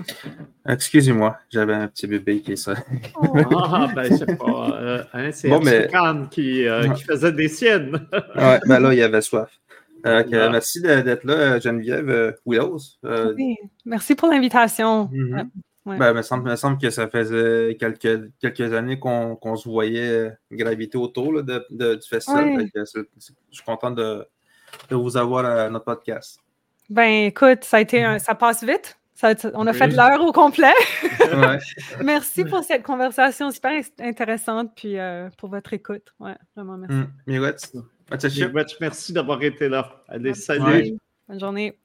[0.68, 2.74] Excusez-moi, j'avais un petit bébé qui est ça.
[3.52, 4.78] ah, ben, je sais pas.
[4.80, 5.88] Euh, hein, c'est bon, mais...
[6.30, 8.06] qui, euh, qui, faisait des siennes.
[8.36, 9.50] ouais, ben là, il avait soif.
[10.04, 12.78] Merci d'être là, Geneviève Willows.
[13.36, 15.06] Oui, merci pour l'invitation.
[15.12, 15.48] Mm-hmm.
[15.86, 21.42] Ben, il, me semble, que ça faisait quelques, quelques années qu'on se voyait graviter autour
[21.44, 22.68] de, du festival.
[22.74, 23.04] je
[23.50, 24.26] suis content de,
[24.88, 26.38] de vous avoir à notre podcast.
[26.88, 28.96] Ben, écoute, ça a été un, ça passe vite.
[29.54, 30.74] on a fait l'heure au complet.
[32.04, 36.14] merci pour cette conversation super intéressante, puis euh, pour votre écoute.
[36.20, 37.08] Ouais, vraiment merci.
[37.26, 37.82] Mm.
[38.80, 40.02] Merci d'avoir été là.
[40.08, 40.92] Allez, salut.
[41.28, 41.76] Bonne journée.